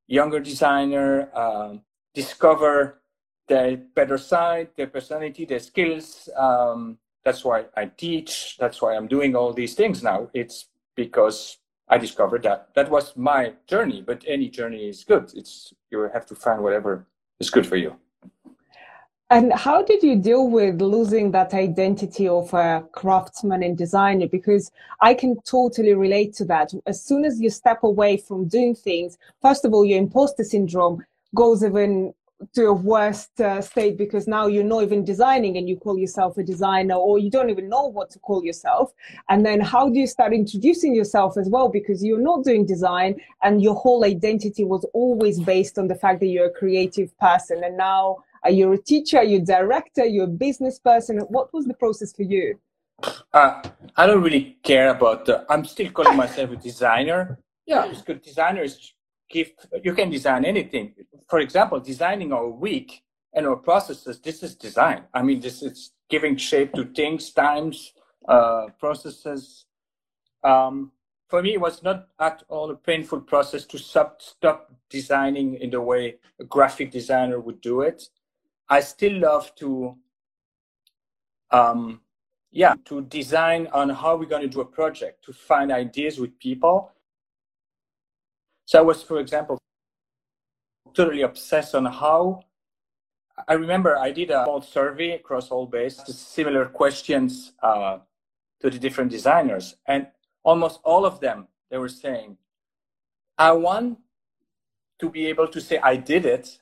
[0.07, 1.81] younger designer um,
[2.13, 3.01] discover
[3.47, 6.29] their better side, their personality, their skills.
[6.35, 8.57] Um, that's why I teach.
[8.59, 10.29] That's why I'm doing all these things now.
[10.33, 11.57] It's because
[11.87, 14.01] I discovered that that was my journey.
[14.01, 15.31] But any journey is good.
[15.35, 17.05] It's you have to find whatever
[17.39, 17.95] is good for you.
[19.31, 24.27] And how did you deal with losing that identity of a craftsman and designer?
[24.27, 26.71] Because I can totally relate to that.
[26.85, 31.03] As soon as you step away from doing things, first of all, your imposter syndrome
[31.33, 32.13] goes even
[32.53, 36.37] to a worst uh, state because now you're not even designing and you call yourself
[36.37, 38.91] a designer or you don't even know what to call yourself
[39.29, 43.15] and then how do you start introducing yourself as well because you're not doing design
[43.41, 47.63] and your whole identity was always based on the fact that you're a creative person
[47.63, 49.17] and now are you a teacher?
[49.17, 50.05] Are you a director?
[50.05, 51.17] You're a business person?
[51.29, 52.59] What was the process for you?
[53.33, 53.61] Uh,
[53.97, 55.45] I don't really care about the.
[55.49, 57.39] I'm still calling myself a designer.
[57.67, 58.21] Yeah, it's good.
[58.21, 58.93] Designers
[59.27, 59.49] give.
[59.83, 60.93] You can design anything.
[61.27, 63.01] For example, designing our week
[63.33, 64.21] and our processes.
[64.21, 65.05] This is design.
[65.15, 67.93] I mean, this is giving shape to things, times,
[68.27, 69.65] uh, processes.
[70.43, 70.91] Um,
[71.27, 75.71] for me, it was not at all a painful process to sub- stop designing in
[75.71, 78.09] the way a graphic designer would do it.
[78.69, 79.97] I still love to,
[81.51, 82.01] um,
[82.51, 86.37] yeah, to design on how we're going to do a project, to find ideas with
[86.39, 86.91] people.
[88.65, 89.59] So I was, for example,
[90.93, 92.43] totally obsessed on how.
[93.47, 97.99] I remember I did a small survey across all Base, similar questions uh,
[98.61, 100.07] to the different designers, and
[100.43, 102.37] almost all of them they were saying,
[103.37, 103.99] "I want
[104.99, 106.59] to be able to say I did it,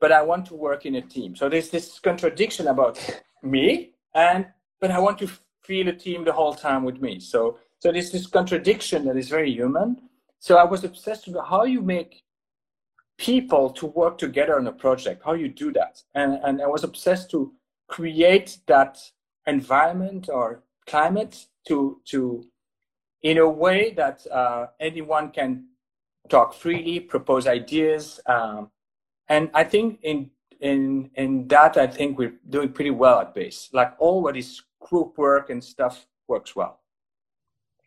[0.00, 1.36] but I want to work in a team.
[1.36, 2.98] So there's this contradiction about
[3.42, 4.46] me, and
[4.80, 5.30] but I want to
[5.62, 7.20] feel a team the whole time with me.
[7.20, 9.96] So so there's this contradiction that is very human.
[10.38, 12.22] So I was obsessed with how you make
[13.18, 16.84] people to work together on a project, how you do that, and and I was
[16.84, 17.52] obsessed to
[17.88, 18.98] create that
[19.46, 22.44] environment or climate to to
[23.22, 25.64] in a way that uh, anyone can
[26.28, 28.20] talk freely, propose ideas.
[28.26, 28.70] Um,
[29.28, 33.68] and I think in in in that I think we're doing pretty well at Base.
[33.72, 36.80] Like all what is group work and stuff works well.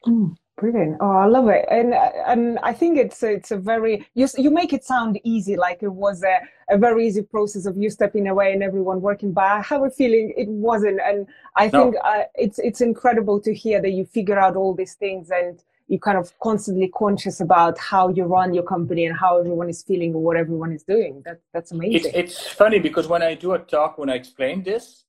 [0.05, 0.97] Mm, brilliant!
[1.01, 4.71] Oh, I love it, and and I think it's it's a very you you make
[4.73, 8.53] it sound easy, like it was a, a very easy process of you stepping away
[8.53, 9.33] and everyone working.
[9.33, 11.99] But I have a feeling it wasn't, and I think no.
[12.01, 15.99] uh, it's it's incredible to hear that you figure out all these things and you're
[15.99, 20.13] kind of constantly conscious about how you run your company and how everyone is feeling
[20.13, 21.23] or what everyone is doing.
[21.25, 22.11] That, that's amazing.
[22.13, 25.05] It's, it's funny because when I do a talk, when I explain this,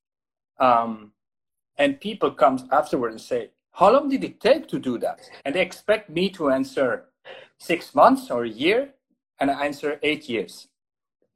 [0.59, 1.13] um,
[1.77, 5.21] and people come afterward and say, how long did it take to do that?
[5.45, 7.05] And they expect me to answer
[7.59, 8.95] six months or a year,
[9.39, 10.69] and I answer eight years.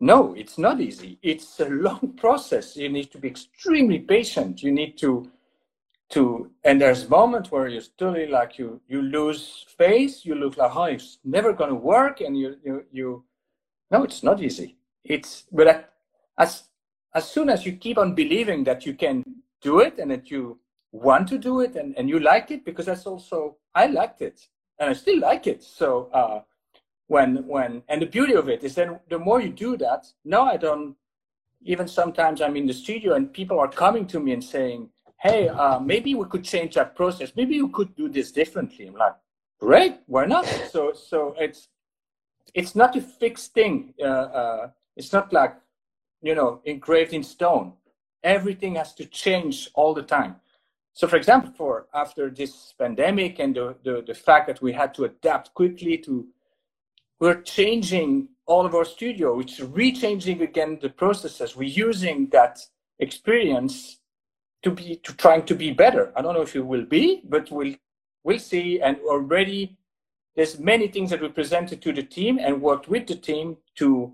[0.01, 1.19] No, it's not easy.
[1.23, 2.77] It's a long process.
[2.77, 4.63] You need to be extremely patient.
[4.63, 5.31] You need to
[6.11, 10.75] to and there's moments where you're totally like you you lose face you look like
[10.77, 13.25] oh it's never going to work and you you you
[13.91, 14.77] no it's not easy.
[15.05, 15.93] It's but
[16.39, 16.65] as
[17.15, 19.23] as soon as you keep on believing that you can
[19.61, 20.59] do it and that you
[20.93, 24.47] want to do it and, and you like it because that's also i liked it
[24.79, 25.63] and i still like it.
[25.63, 26.43] So uh
[27.07, 30.43] when when and the beauty of it is then the more you do that now
[30.45, 30.97] i don't
[31.63, 34.89] even sometimes i'm in the studio and people are coming to me and saying
[35.25, 37.33] hey, uh, maybe we could change that process.
[37.35, 38.87] Maybe you could do this differently.
[38.87, 39.17] I'm like,
[39.59, 40.47] great, why not?
[40.71, 41.69] So, so it's
[42.55, 43.95] it's not a fixed thing.
[44.01, 45.57] Uh, uh, it's not like
[46.23, 47.73] you know engraved in stone.
[48.23, 50.37] Everything has to change all the time.
[50.93, 54.95] So, for example, for after this pandemic and the, the, the fact that we had
[54.95, 56.25] to adapt quickly to,
[57.19, 61.57] we're changing all of our studio, is rechanging again the processes.
[61.57, 62.61] We're using that
[63.01, 63.99] experience
[64.65, 66.13] to be to trying to be better.
[66.17, 67.75] I don't know if it will be, but we'll
[68.25, 68.81] we'll see.
[68.81, 69.77] And already
[70.35, 74.13] there's many things that we presented to the team and worked with the team to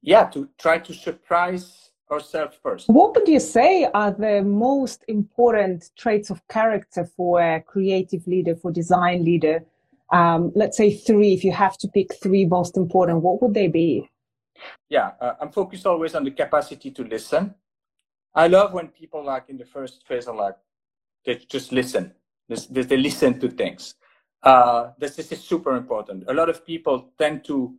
[0.00, 2.88] yeah to try to surprise ourselves first.
[2.88, 8.54] What would you say are the most important traits of character for a creative leader,
[8.54, 9.64] for design leader?
[10.12, 11.34] Um, let's say three.
[11.34, 14.08] If you have to pick three most important, what would they be?
[14.88, 17.54] Yeah, uh, I'm focused always on the capacity to listen
[18.34, 20.56] I love when people like in the first phase are like
[21.24, 22.12] they just listen.
[22.48, 23.94] They, they listen to things.
[24.42, 26.24] Uh, this, this is super important.
[26.28, 27.74] A lot of people tend to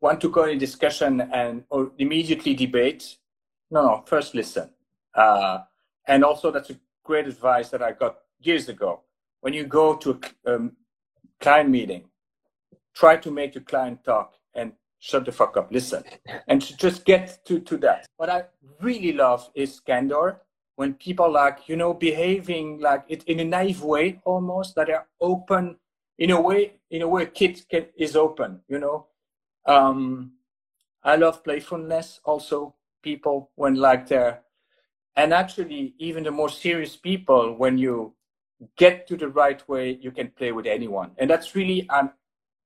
[0.00, 3.16] want to go in discussion and or immediately debate.
[3.70, 4.04] No, no.
[4.06, 4.70] First listen.
[5.14, 5.60] Uh,
[6.06, 9.00] and also, that's a great advice that I got years ago.
[9.40, 10.72] When you go to a um,
[11.40, 12.04] client meeting,
[12.94, 14.34] try to make your client talk
[15.04, 16.02] shut the fuck up, listen,
[16.48, 18.06] and just get to, to that.
[18.16, 18.44] What I
[18.80, 20.40] really love is candor
[20.76, 25.06] when people like, you know, behaving like it in a naive way almost, that are
[25.20, 25.76] open
[26.18, 29.06] in a way, in a way a kid can, is open, you know.
[29.66, 30.32] Um,
[31.02, 32.74] I love playfulness also.
[33.02, 34.40] People when like there,
[35.16, 38.14] and actually even the more serious people when you
[38.78, 41.10] get to the right way, you can play with anyone.
[41.18, 42.10] And that's really I'm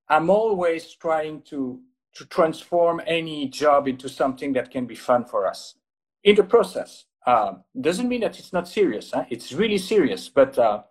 [0.07, 1.81] I'm always trying to
[2.15, 5.75] to transform any job into something that can be fun for us
[6.23, 7.05] in the process.
[7.25, 9.11] Uh, doesn't mean that it's not serious.
[9.11, 9.25] Huh?
[9.29, 10.83] It's really serious, but uh,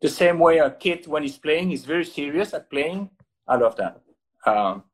[0.00, 3.10] the same way a kid when he's playing is very serious at playing.
[3.46, 4.00] I love that.
[4.46, 4.84] Um,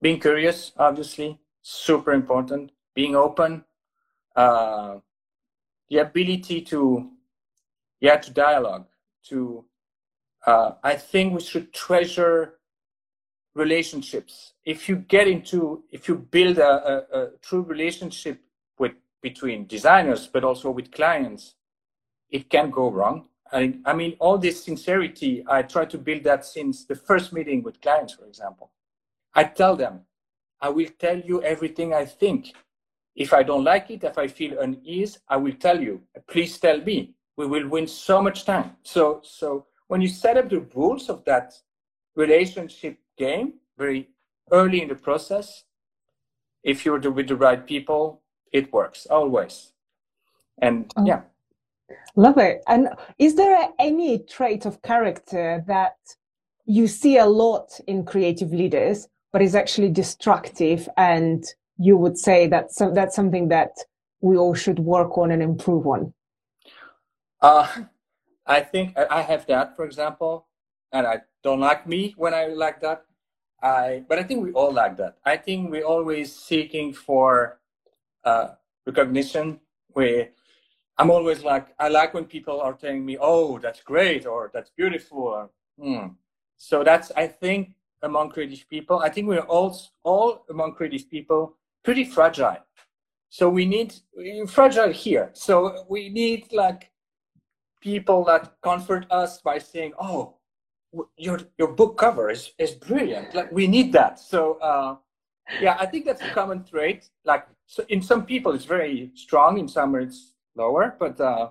[0.00, 2.72] being curious, obviously, super important.
[2.94, 3.64] Being open,
[4.36, 4.98] uh,
[5.88, 7.10] the ability to,
[8.00, 8.86] yeah, to dialogue.
[9.28, 9.64] To,
[10.46, 12.58] uh, I think we should treasure
[13.54, 14.54] relationships.
[14.64, 18.40] If you get into, if you build a, a, a true relationship
[18.78, 18.92] with
[19.22, 21.54] between designers, but also with clients,
[22.30, 23.26] it can go wrong.
[23.52, 27.62] I, I mean, all this sincerity, I try to build that since the first meeting
[27.62, 28.70] with clients, for example.
[29.34, 30.00] I tell them,
[30.60, 32.52] I will tell you everything I think.
[33.14, 36.02] If I don't like it, if I feel unease, I will tell you.
[36.26, 37.14] Please tell me.
[37.36, 38.76] We will win so much time.
[38.82, 41.54] So, so when you set up the rules of that
[42.16, 44.10] relationship game very
[44.50, 45.64] early in the process,
[46.62, 49.72] if you're with the right people, it works always.
[50.58, 51.04] And oh.
[51.04, 51.22] yeah.
[52.16, 52.62] Love it.
[52.66, 52.88] And
[53.18, 55.96] is there any trait of character that
[56.66, 61.44] you see a lot in creative leaders but is actually destructive and
[61.78, 63.72] you would say that that's something that
[64.20, 66.14] we all should work on and improve on
[67.42, 67.68] uh,
[68.46, 70.46] i think i have that for example
[70.92, 73.04] and i don't like me when i like that
[73.62, 77.60] i but i think we all like that i think we're always seeking for
[78.24, 78.48] uh,
[78.86, 79.60] recognition
[79.94, 80.28] we
[80.98, 84.70] i'm always like i like when people are telling me oh that's great or that's
[84.76, 86.08] beautiful or, hmm.
[86.56, 89.00] so that's i think among creative people.
[89.00, 92.58] I think we're all, all among creative people pretty fragile.
[93.30, 93.94] So we need
[94.46, 95.30] fragile here.
[95.32, 96.92] So we need like
[97.80, 100.36] people that comfort us by saying, "Oh,
[101.16, 104.18] your your book cover is is brilliant." Like we need that.
[104.18, 104.96] So uh,
[105.60, 107.08] yeah, I think that's a common trait.
[107.24, 111.50] Like so in some people it's very strong, in some it's lower, but uh,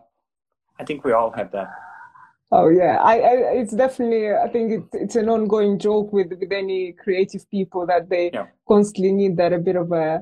[0.80, 1.70] I think we all have that.
[2.52, 4.32] Oh yeah, I, I, it's definitely.
[4.32, 8.46] I think it's it's an ongoing joke with with any creative people that they yeah.
[8.68, 10.22] constantly need that a bit of a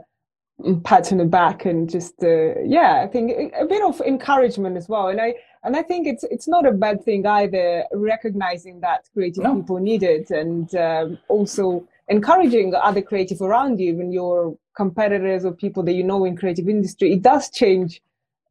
[0.84, 3.02] pat on the back and just uh, yeah.
[3.04, 5.08] I think a bit of encouragement as well.
[5.08, 7.86] And I and I think it's it's not a bad thing either.
[7.94, 9.56] Recognizing that creative no.
[9.56, 15.52] people need it and um, also encouraging other creative around you, even your competitors or
[15.52, 17.14] people that you know in creative industry.
[17.14, 18.02] It does change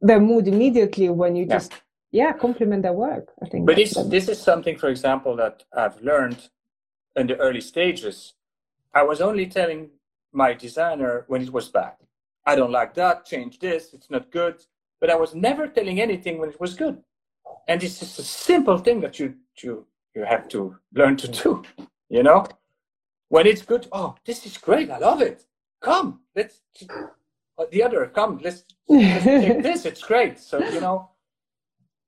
[0.01, 1.55] their mood immediately when you yeah.
[1.55, 1.73] just
[2.11, 5.99] yeah compliment their work i think but this this is something for example that i've
[6.01, 6.49] learned
[7.15, 8.33] in the early stages
[8.93, 9.89] i was only telling
[10.33, 11.93] my designer when it was bad.
[12.45, 14.63] I don't like that change this it's not good.
[14.99, 17.01] But i was never telling anything when it was good.
[17.67, 21.63] And this is a simple thing that you you you have to learn to do
[22.09, 22.45] you know?
[23.29, 25.45] When it's good oh this is great i love it.
[25.81, 26.61] Come let's
[27.71, 30.39] the other come let's, let's take this it's great.
[30.39, 31.09] So you know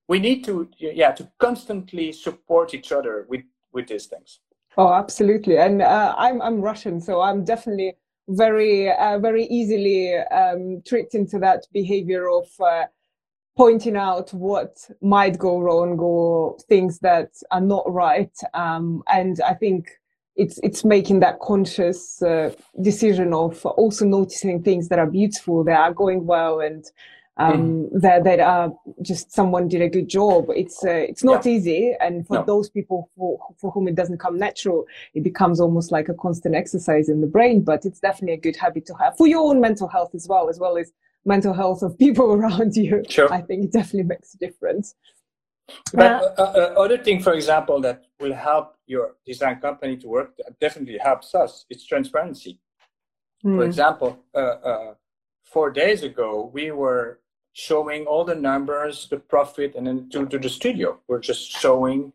[0.08, 4.40] we need to yeah to constantly support each other with with these things.
[4.78, 5.58] Oh absolutely.
[5.58, 7.96] And uh, i'm i'm russian so i'm definitely
[8.30, 12.86] very uh, very easily um, tricked into that behavior of uh,
[13.56, 18.36] pointing out what might go wrong or things that are not right.
[18.54, 19.90] Um, and i think
[20.36, 22.52] it's it's making that conscious uh,
[22.82, 26.86] decision of also noticing things that are beautiful that are going well and
[27.38, 28.02] um, mm.
[28.02, 28.70] that that uh,
[29.02, 30.46] just someone did a good job.
[30.50, 31.52] It's uh, it's not yeah.
[31.54, 32.44] easy, and for no.
[32.46, 36.56] those people for for whom it doesn't come natural, it becomes almost like a constant
[36.56, 37.62] exercise in the brain.
[37.62, 40.50] But it's definitely a good habit to have for your own mental health as well,
[40.50, 40.92] as well as
[41.26, 43.04] mental health of people around you.
[43.10, 43.32] Sure.
[43.34, 44.96] I think it definitely makes a difference.
[45.94, 50.08] But uh, uh, uh, other thing, for example, that will help your design company to
[50.08, 51.66] work, definitely helps us.
[51.70, 52.60] It's transparency.
[53.46, 53.58] Mm.
[53.58, 54.94] For example, uh, uh,
[55.44, 57.20] four days ago, we were
[57.54, 61.00] showing all the numbers, the profit, and then to, to the studio.
[61.08, 62.12] We're just showing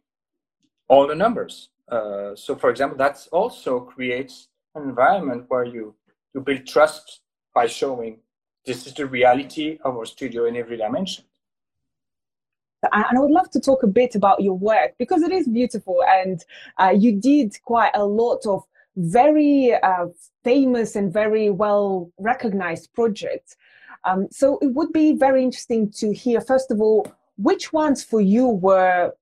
[0.89, 1.71] all the numbers.
[1.89, 5.95] Uh, so, for example, that also creates an environment where you,
[6.35, 7.21] you build trust
[7.55, 8.19] by showing
[8.67, 11.25] this is the reality of our studio in every dimension.
[12.93, 16.03] And I would love to talk a bit about your work because it is beautiful
[16.07, 16.45] and
[16.79, 18.63] uh, you did quite a lot of
[18.97, 20.07] very uh,
[20.45, 23.57] famous and very well recognized projects.
[24.05, 28.21] Um, so it would be very interesting to hear, first of all, which ones for
[28.21, 29.13] you were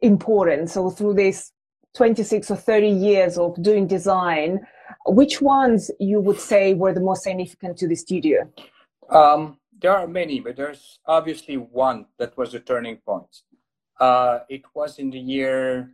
[0.00, 0.70] important.
[0.70, 1.52] So through this
[1.94, 4.60] 26 or 30 years of doing design,
[5.06, 8.50] which ones you would say were the most significant to the studio?
[9.10, 13.42] Um, there are many, but there's obviously one that was a turning point.
[13.98, 15.90] Uh, it was in the year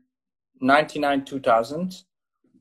[0.61, 2.05] 99 2000.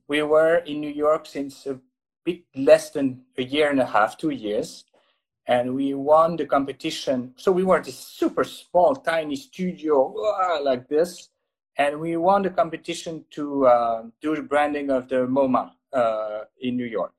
[0.07, 1.79] We were in New York since a
[2.23, 4.85] bit less than a year and a half, two years,
[5.47, 7.33] and we won the competition.
[7.37, 11.29] So we were this super small, tiny studio uh, like this,
[11.77, 16.75] and we won the competition to uh, do the branding of the MoMA uh, in
[16.75, 17.13] New York.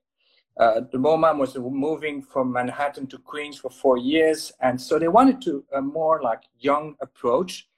[0.59, 5.09] Uh, the MoMA was moving from Manhattan to Queens for four years, and so they
[5.09, 7.69] wanted to a more like young approach.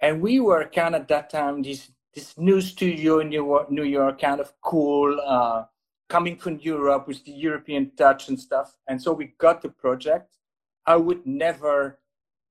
[0.00, 3.70] And we were kind of at that time this this new studio in New York,
[3.70, 5.64] New York kind of cool, uh,
[6.08, 8.76] coming from Europe with the European touch and stuff.
[8.88, 10.36] And so we got the project.
[10.86, 11.98] I would never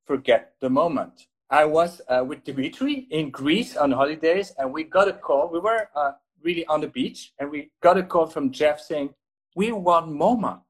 [0.05, 1.27] forget the moment.
[1.49, 5.49] I was uh, with Dimitri in Greece on holidays, and we got a call.
[5.49, 6.11] We were uh,
[6.43, 9.13] really on the beach, and we got a call from Jeff saying,
[9.55, 10.61] "We won MoMA,"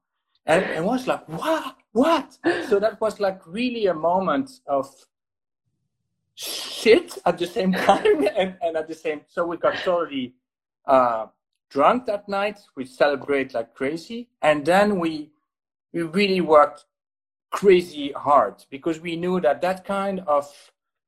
[0.46, 1.76] and, and was like, "What?
[1.92, 4.88] What?" So that was like really a moment of
[6.36, 9.22] shit at the same time, and, and at the same.
[9.26, 10.34] So we got totally
[10.86, 11.26] uh,
[11.70, 12.60] drunk that night.
[12.76, 15.30] We celebrate like crazy, and then we
[15.92, 16.84] we really worked
[17.50, 20.52] crazy hard because we knew that that kind of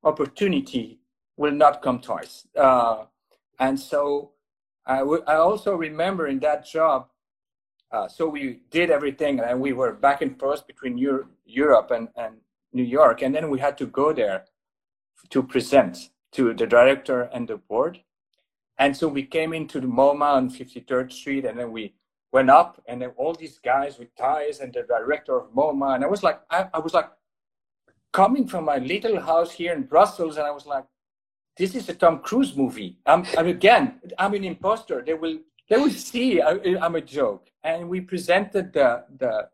[0.03, 0.99] opportunity
[1.37, 2.47] will not come twice.
[2.57, 3.05] Uh,
[3.59, 4.33] and so
[4.87, 7.09] I, w- I also remember in that job,
[7.93, 12.09] uh, so we did everything and we were back and forth between Euro- Europe and,
[12.17, 12.37] and
[12.73, 13.23] New York.
[13.23, 14.45] And then we had to go there
[15.31, 18.01] to present to the director and the board.
[18.81, 21.93] And so we came into the MoMA on 53rd Street and then we
[22.33, 25.95] went up and then all these guys with ties and the director of MoMA.
[25.97, 27.11] And I was like, I, I was like
[28.11, 30.85] coming from my little house here in Brussels and I was like,
[31.59, 32.97] this is a Tom Cruise movie.
[33.05, 35.03] I'm, I'm again, I'm an imposter.
[35.05, 37.51] They will, they will see I, am a joke.
[37.63, 39.51] And we presented the, the,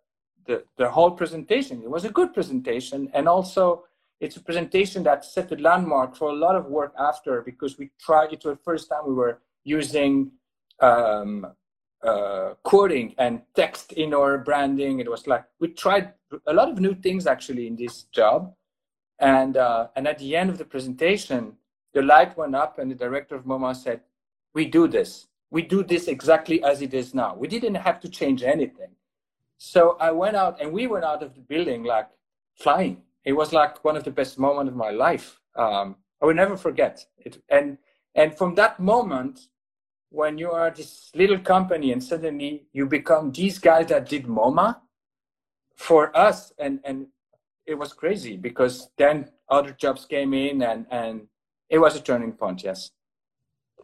[0.46, 1.82] the, the whole presentation.
[1.82, 3.10] It was a good presentation.
[3.12, 3.86] And also
[4.20, 7.90] it's a presentation that set a landmark for a lot of work after because we
[8.00, 10.30] tried it was the first time we were using
[10.80, 11.46] um,
[12.02, 15.00] uh, quoting and text in our branding.
[15.00, 16.12] It was like we tried
[16.46, 18.54] a lot of new things actually in this job,
[19.18, 21.54] and uh, and at the end of the presentation,
[21.92, 24.00] the light went up, and the director of MoMA said,
[24.54, 25.26] "We do this.
[25.50, 27.34] We do this exactly as it is now.
[27.34, 28.90] We didn't have to change anything."
[29.58, 32.08] So I went out, and we went out of the building like
[32.54, 33.02] flying.
[33.26, 35.40] It was like one of the best moments of my life.
[35.56, 37.42] Um, I will never forget it.
[37.50, 37.76] And
[38.14, 39.40] and from that moment,
[40.10, 44.76] when you are this little company and suddenly you become these guys that did MoMA
[45.74, 47.08] for us, and and
[47.66, 51.26] it was crazy because then other jobs came in and and
[51.68, 52.62] it was a turning point.
[52.62, 52.92] Yes.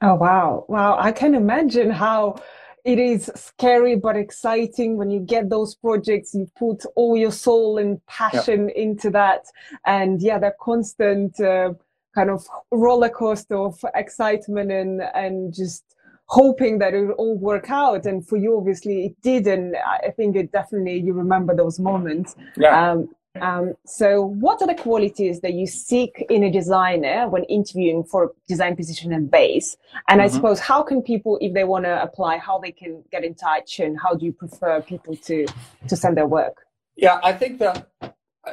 [0.01, 0.97] Oh wow, wow!
[0.99, 2.36] I can imagine how
[2.85, 7.78] it is scary but exciting when you get those projects you put all your soul
[7.78, 8.83] and passion yeah.
[8.83, 9.45] into that
[9.87, 11.72] and yeah that constant uh,
[12.14, 15.85] kind of roller coaster of excitement and and just
[16.33, 18.07] hoping that it would all work out.
[18.07, 19.47] And for you, obviously, it did.
[19.47, 22.35] And I think it definitely, you remember those moments.
[22.57, 22.93] Yeah.
[22.93, 23.11] Um,
[23.41, 28.24] um, so what are the qualities that you seek in a designer when interviewing for
[28.24, 29.76] a design position and Base?
[30.09, 30.26] And mm-hmm.
[30.26, 33.35] I suppose how can people, if they want to apply, how they can get in
[33.35, 35.47] touch and how do you prefer people to,
[35.89, 36.66] to send their work?
[36.97, 37.89] Yeah, I think that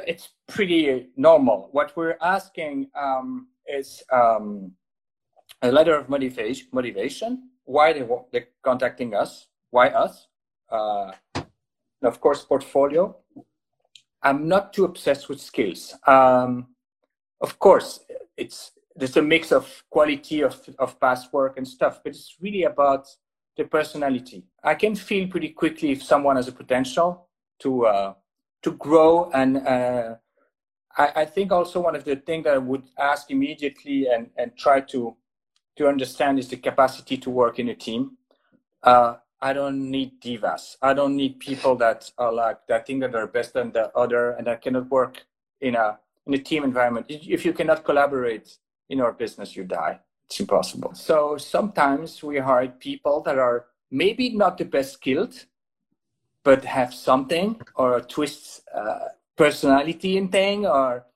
[0.06, 1.68] it's pretty normal.
[1.72, 4.72] What we're asking um, is um,
[5.60, 10.26] a letter of motivation, motivation why they they're contacting us, why us.
[10.70, 11.12] Uh,
[12.02, 13.16] of course, portfolio.
[14.22, 15.94] I'm not too obsessed with skills.
[16.06, 16.68] Um,
[17.40, 18.00] of course,
[18.36, 22.64] it's there's a mix of quality of, of past work and stuff, but it's really
[22.64, 23.06] about
[23.56, 24.44] the personality.
[24.62, 27.28] I can feel pretty quickly if someone has a potential
[27.60, 28.14] to uh,
[28.62, 30.14] to grow, and uh,
[30.96, 34.56] I, I think also one of the things that I would ask immediately and and
[34.56, 35.16] try to
[35.76, 38.18] to understand is the capacity to work in a team.
[38.82, 40.76] Uh, I don't need divas.
[40.82, 44.32] I don't need people that are like that think that they're best than the other
[44.32, 45.24] and that cannot work
[45.60, 47.06] in a in a team environment.
[47.08, 50.00] If you cannot collaborate in our business, you die.
[50.26, 50.94] It's impossible.
[50.94, 55.46] So sometimes we hire people that are maybe not the best skilled,
[56.44, 60.66] but have something or a twist uh, personality in thing.
[60.66, 61.06] Or,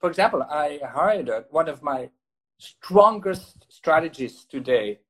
[0.00, 2.10] for example, I hired one of my
[2.58, 5.00] strongest strategists today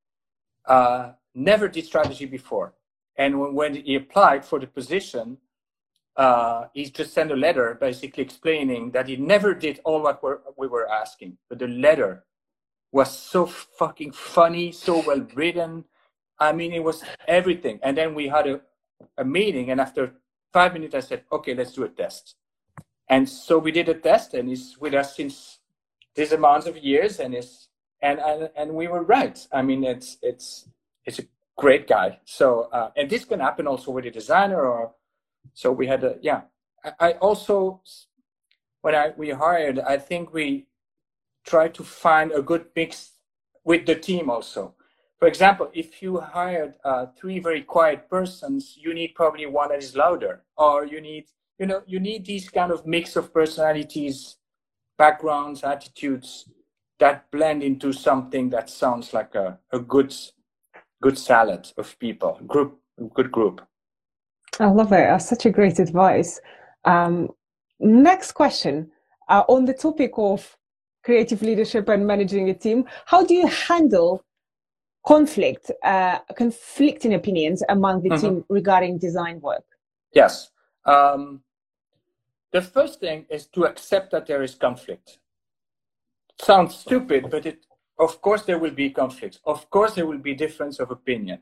[0.67, 2.75] uh, never did strategy before.
[3.17, 5.39] And when, when he applied for the position,
[6.17, 10.23] uh, he just sent a letter basically explaining that he never did all what
[10.57, 11.39] we were asking.
[11.49, 12.25] But the letter
[12.93, 15.85] was so fucking funny, so well written.
[16.39, 17.81] I mean, it was everything.
[17.83, 18.61] And then we had a,
[19.19, 20.15] a meeting, and after
[20.53, 22.37] five minutes, I said, okay, let's do a test.
[23.09, 25.59] And so we did a test, and he's with us since
[26.15, 27.69] this amount of years, and is
[28.01, 29.47] and, and and we were right.
[29.53, 30.69] I mean, it's it's
[31.05, 31.25] it's a
[31.57, 32.19] great guy.
[32.25, 34.93] So uh, and this can happen also with a designer, or
[35.53, 36.43] so we had a yeah.
[36.85, 37.83] I, I also
[38.83, 40.67] when I we hired, I think we
[41.45, 43.13] tried to find a good mix
[43.65, 44.75] with the team also
[45.25, 49.83] for example, if you hired uh, three very quiet persons, you need probably one that
[49.83, 51.25] is louder, or you need,
[51.59, 54.37] you know, you need these kind of mix of personalities,
[54.99, 56.49] backgrounds, attitudes
[56.99, 60.15] that blend into something that sounds like a, a good,
[61.05, 62.81] good salad of people, group,
[63.13, 63.61] good group.
[64.59, 65.05] I love it.
[65.11, 66.41] That's such a great advice.
[66.87, 67.29] Um,
[67.79, 68.91] next question
[69.29, 70.57] uh, on the topic of
[71.05, 72.87] creative leadership and managing a team.
[73.05, 74.25] How do you handle
[75.07, 78.27] conflict, uh, conflicting opinions among the mm-hmm.
[78.27, 79.67] team regarding design work?
[80.15, 80.51] Yes.
[80.87, 81.43] Um,
[82.53, 85.19] the first thing is to accept that there is conflict.
[86.41, 87.59] Sounds stupid, but it,
[87.99, 89.39] of course, there will be conflicts.
[89.45, 91.41] Of course, there will be difference of opinion.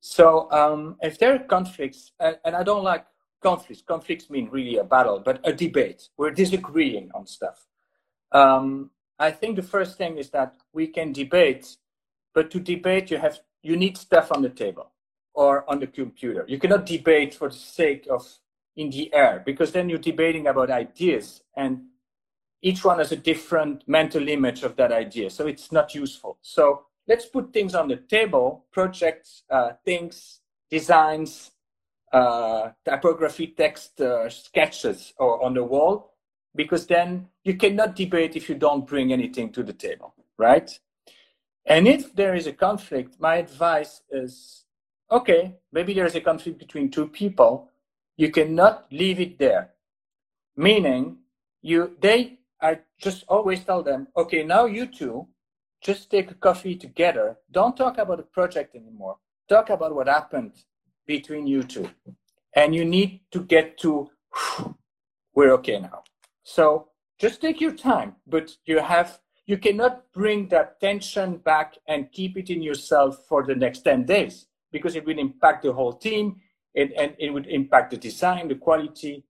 [0.00, 3.06] So um, if there are conflicts, and, and I don't like
[3.42, 3.82] conflicts.
[3.82, 6.08] Conflicts mean really a battle, but a debate.
[6.16, 7.66] We're disagreeing on stuff.
[8.32, 11.76] Um, I think the first thing is that we can debate
[12.34, 14.92] but to debate, you have you need stuff on the table
[15.34, 16.44] or on the computer.
[16.48, 18.26] You cannot debate for the sake of
[18.76, 21.82] in the air because then you're debating about ideas and
[22.62, 25.30] each one has a different mental image of that idea.
[25.30, 26.38] So it's not useful.
[26.42, 30.40] So let's put things on the table, projects, uh, things,
[30.70, 31.52] designs,
[32.12, 36.14] uh, typography, text, uh, sketches or on the wall,
[36.54, 40.78] because then you cannot debate if you don't bring anything to the table, right?
[41.66, 44.64] And if there is a conflict, my advice is
[45.10, 47.68] okay, maybe there is a conflict between two people.
[48.16, 49.70] You cannot leave it there.
[50.56, 51.18] Meaning,
[51.62, 52.39] you they
[53.00, 55.26] just always tell them, okay, now you two
[55.82, 57.38] just take a coffee together.
[57.50, 59.16] Don't talk about the project anymore.
[59.48, 60.52] Talk about what happened
[61.06, 61.88] between you two.
[62.54, 64.10] And you need to get to
[65.34, 66.02] we're okay now.
[66.42, 66.88] So
[67.18, 72.36] just take your time, but you have you cannot bring that tension back and keep
[72.36, 76.36] it in yourself for the next 10 days because it will impact the whole team
[76.76, 79.24] and, and it would impact the design, the quality.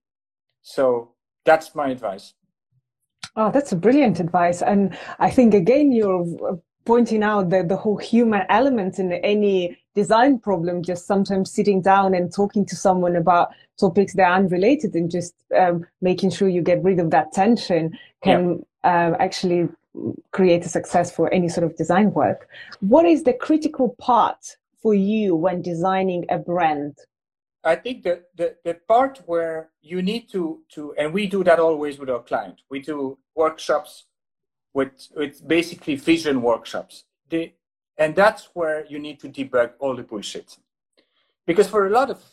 [0.61, 1.13] So
[1.43, 2.35] that's my advice.
[3.35, 4.61] Oh, that's a brilliant advice.
[4.61, 10.39] And I think, again, you're pointing out that the whole human element in any design
[10.39, 15.11] problem, just sometimes sitting down and talking to someone about topics that are unrelated and
[15.11, 19.07] just um, making sure you get rid of that tension can yeah.
[19.07, 19.67] um, actually
[20.31, 22.47] create a success for any sort of design work.
[22.79, 26.97] What is the critical part for you when designing a brand?
[27.63, 31.59] I think that the, the part where you need to, to, and we do that
[31.59, 34.05] always with our client, we do workshops
[34.73, 37.05] with, with basically vision workshops.
[37.29, 37.53] The,
[37.97, 40.57] and that's where you need to debug all the bullshit.
[41.45, 42.23] Because for a lot of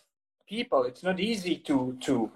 [0.49, 2.31] people, it's not easy to, to,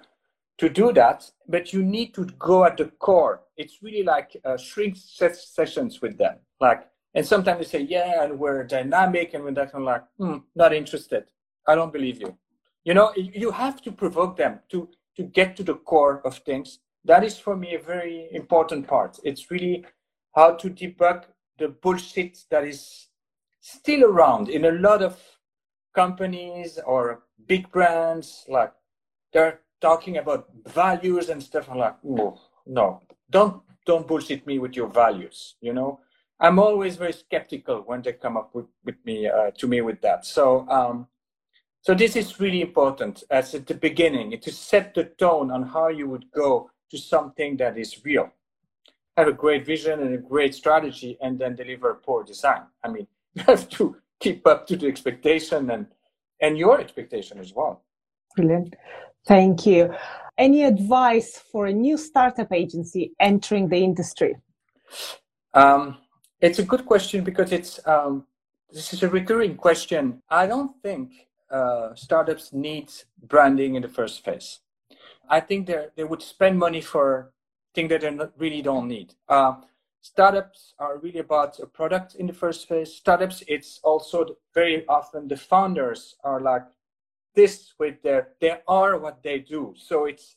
[0.59, 3.40] to do that, but you need to go at the core.
[3.57, 6.36] It's really like uh, shrink sessions with them.
[6.61, 11.24] Like, and sometimes they say, yeah, and we're dynamic, and I'm like, hmm, not interested.
[11.66, 12.36] I don't believe you.
[12.84, 16.78] You know, you have to provoke them to to get to the core of things.
[17.04, 19.18] That is for me a very important part.
[19.24, 19.84] It's really
[20.34, 21.24] how to debug
[21.58, 23.08] the bullshit that is
[23.60, 25.20] still around in a lot of
[25.94, 28.44] companies or big brands.
[28.48, 28.72] Like
[29.32, 31.68] they're talking about values and stuff.
[31.70, 35.56] I'm like, oh, no, don't don't bullshit me with your values.
[35.60, 36.00] You know,
[36.40, 40.00] I'm always very skeptical when they come up with, with me uh, to me with
[40.02, 40.24] that.
[40.24, 41.08] So um,
[41.82, 45.88] so this is really important as at the beginning to set the tone on how
[45.88, 48.30] you would go to something that is real.
[49.16, 52.62] Have a great vision and a great strategy, and then deliver a poor design.
[52.84, 55.86] I mean, you have to keep up to the expectation and
[56.40, 57.82] and your expectation as well.
[58.36, 58.74] Brilliant.
[59.26, 59.94] Thank you.
[60.38, 64.36] Any advice for a new startup agency entering the industry?
[65.54, 65.98] Um,
[66.40, 68.24] it's a good question because it's um,
[68.70, 70.22] this is a recurring question.
[70.30, 71.10] I don't think
[71.53, 72.90] uh, startups need
[73.22, 74.61] branding in the first phase.
[75.28, 77.32] I think they they would spend money for
[77.74, 79.14] things that they really don't need.
[79.28, 79.55] Uh,
[80.00, 82.94] startups are really about a product in the first phase.
[82.94, 86.64] Startups, it's also very often the founders are like
[87.34, 90.36] this with their they are what they do so it's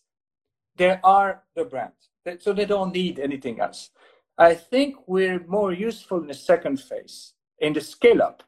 [0.78, 1.92] they are the brand
[2.40, 3.90] so they don't need anything else
[4.38, 8.44] i think we're more useful in the second phase in the scale up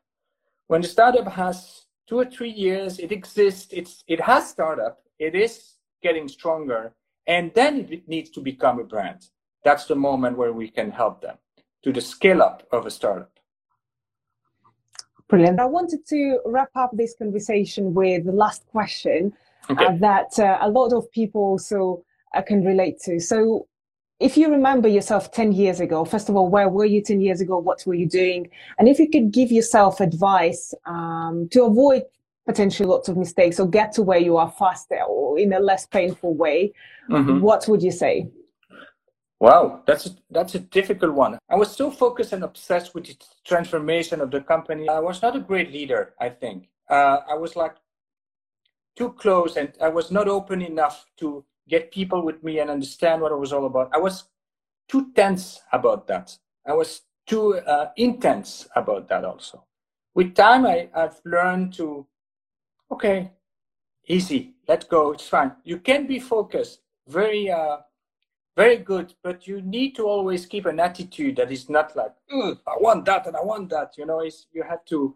[0.67, 5.35] when the startup has two or three years, it exists, it's, it has startup, it
[5.35, 6.93] is getting stronger,
[7.27, 9.27] and then it needs to become a brand.
[9.63, 11.37] That's the moment where we can help them
[11.83, 13.31] to the scale up of a startup.
[15.27, 15.59] Brilliant.
[15.59, 19.33] I wanted to wrap up this conversation with the last question
[19.69, 19.85] okay.
[19.85, 22.03] uh, that uh, a lot of people also
[22.33, 23.19] uh, can relate to.
[23.19, 23.67] So,
[24.19, 27.39] if you remember yourself 10 years ago, first of all, where were you 10 years
[27.39, 27.59] ago?
[27.59, 28.49] What were you doing?
[28.79, 32.03] And if you could give yourself advice um, to avoid
[32.45, 35.85] potentially lots of mistakes or get to where you are faster or in a less
[35.85, 36.73] painful way,
[37.09, 37.41] mm-hmm.
[37.41, 38.27] what would you say?
[39.39, 41.37] Wow, that's a, that's a difficult one.
[41.47, 43.15] I was so focused and obsessed with the
[43.45, 44.89] transformation of the company.
[44.89, 46.69] I was not a great leader, I think.
[46.89, 47.75] Uh, I was like
[48.95, 53.21] too close and I was not open enough to get people with me and understand
[53.21, 53.89] what it was all about.
[53.93, 54.25] I was
[54.87, 56.37] too tense about that.
[56.65, 59.63] I was too uh, intense about that also.
[60.15, 62.05] With time, I, I've learned to,
[62.91, 63.31] okay,
[64.07, 65.51] easy, let go, it's fine.
[65.63, 67.77] You can be focused, very uh,
[68.57, 72.75] very good, but you need to always keep an attitude that is not like I
[72.79, 73.93] want that and I want that.
[73.97, 75.15] You know, it's, you have to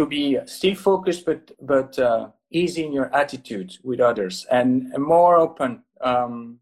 [0.00, 5.36] to be still focused, but but uh, easy in your attitude with others and, more
[5.36, 6.58] open um,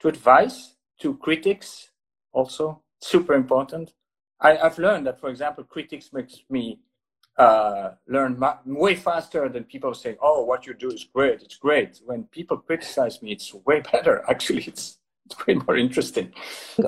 [0.00, 1.90] to advice, to critics.
[2.32, 3.94] Also, super important.
[4.40, 6.80] I, I've learned that, for example, critics makes me
[7.38, 11.42] uh, learn ma- way faster than people say, "Oh, what you do is great.
[11.42, 14.24] It's great." When people criticize me, it's way better.
[14.28, 16.32] Actually, it's it's way more interesting.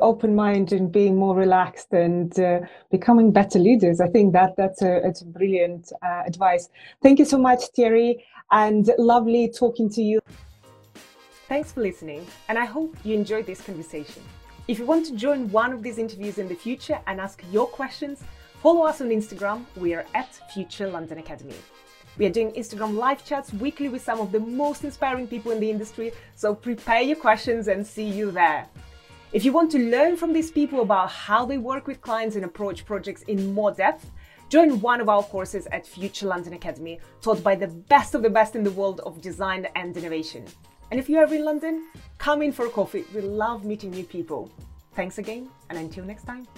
[0.01, 2.61] Open mind and being more relaxed and uh,
[2.91, 4.01] becoming better leaders.
[4.01, 6.69] I think that that's a, it's brilliant uh, advice.
[7.03, 10.21] Thank you so much, Thierry, and lovely talking to you.
[11.49, 14.23] Thanks for listening, and I hope you enjoyed this conversation.
[14.67, 17.67] If you want to join one of these interviews in the future and ask your
[17.67, 18.23] questions
[18.63, 21.55] Follow us on Instagram, we are at Future London Academy.
[22.19, 25.61] We are doing Instagram live chats weekly with some of the most inspiring people in
[25.61, 28.67] the industry, so prepare your questions and see you there.
[29.33, 32.45] If you want to learn from these people about how they work with clients and
[32.45, 34.11] approach projects in more depth,
[34.49, 38.31] join one of our courses at Future London Academy, taught by the best of the
[38.31, 40.45] best in the world of design and innovation.
[40.91, 41.87] And if you are in London,
[42.19, 43.05] come in for a coffee.
[43.15, 44.51] We love meeting new people.
[44.95, 46.49] Thanks again, and until next time.